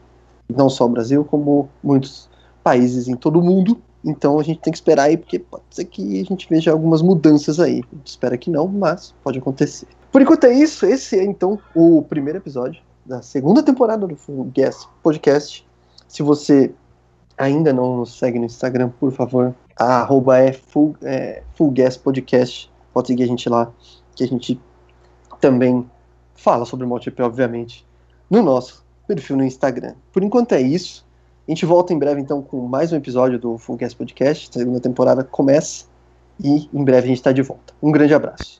não 0.48 0.68
só 0.68 0.86
o 0.86 0.88
Brasil, 0.88 1.24
como 1.24 1.68
muitos 1.82 2.28
países 2.62 3.08
em 3.08 3.16
todo 3.16 3.38
o 3.38 3.42
mundo. 3.42 3.80
Então 4.04 4.38
a 4.38 4.42
gente 4.42 4.60
tem 4.60 4.72
que 4.72 4.76
esperar 4.76 5.04
aí, 5.04 5.16
porque 5.16 5.38
pode 5.38 5.64
ser 5.70 5.84
que 5.84 6.20
a 6.20 6.24
gente 6.24 6.48
veja 6.48 6.70
algumas 6.70 7.02
mudanças 7.02 7.58
aí. 7.58 7.82
A 7.92 7.96
gente 7.96 8.06
espera 8.06 8.38
que 8.38 8.50
não, 8.50 8.68
mas 8.68 9.14
pode 9.22 9.38
acontecer. 9.38 9.88
Por 10.12 10.22
enquanto 10.22 10.44
é 10.44 10.52
isso. 10.52 10.86
Esse 10.86 11.18
é 11.18 11.24
então 11.24 11.58
o 11.74 12.02
primeiro 12.02 12.38
episódio 12.38 12.82
da 13.04 13.22
segunda 13.22 13.62
temporada 13.62 14.06
do 14.06 14.16
Full 14.16 14.44
Guest 14.44 14.88
Podcast. 15.02 15.66
Se 16.08 16.22
você 16.22 16.72
ainda 17.36 17.72
não 17.72 17.98
nos 17.98 18.18
segue 18.18 18.38
no 18.38 18.46
Instagram, 18.46 18.90
por 19.00 19.12
favor, 19.12 19.54
a 19.76 20.00
arroba 20.00 20.38
é 20.38 20.52
Full, 20.52 20.96
é, 21.02 21.42
Full 21.54 21.70
Guest 21.72 22.00
Podcast. 22.00 22.70
Pode 22.92 23.08
seguir 23.08 23.24
a 23.24 23.26
gente 23.26 23.48
lá, 23.48 23.70
que 24.14 24.24
a 24.24 24.26
gente 24.28 24.60
também 25.40 25.88
fala 26.34 26.64
sobre 26.64 26.86
o 26.86 27.00
obviamente, 27.20 27.86
no 28.30 28.42
nosso 28.42 28.85
perfil 29.06 29.36
no 29.36 29.44
Instagram. 29.44 29.94
Por 30.12 30.22
enquanto 30.22 30.52
é 30.52 30.60
isso. 30.60 31.06
A 31.46 31.50
gente 31.50 31.64
volta 31.64 31.92
em 31.92 31.98
breve, 31.98 32.20
então, 32.20 32.42
com 32.42 32.66
mais 32.66 32.92
um 32.92 32.96
episódio 32.96 33.38
do 33.38 33.56
Fullcast 33.56 33.96
Podcast. 33.96 34.50
A 34.50 34.58
segunda 34.58 34.80
temporada 34.80 35.22
começa 35.22 35.84
e 36.42 36.68
em 36.72 36.84
breve 36.84 37.04
a 37.04 37.08
gente 37.08 37.18
está 37.18 37.32
de 37.32 37.42
volta. 37.42 37.72
Um 37.82 37.92
grande 37.92 38.14
abraço. 38.14 38.54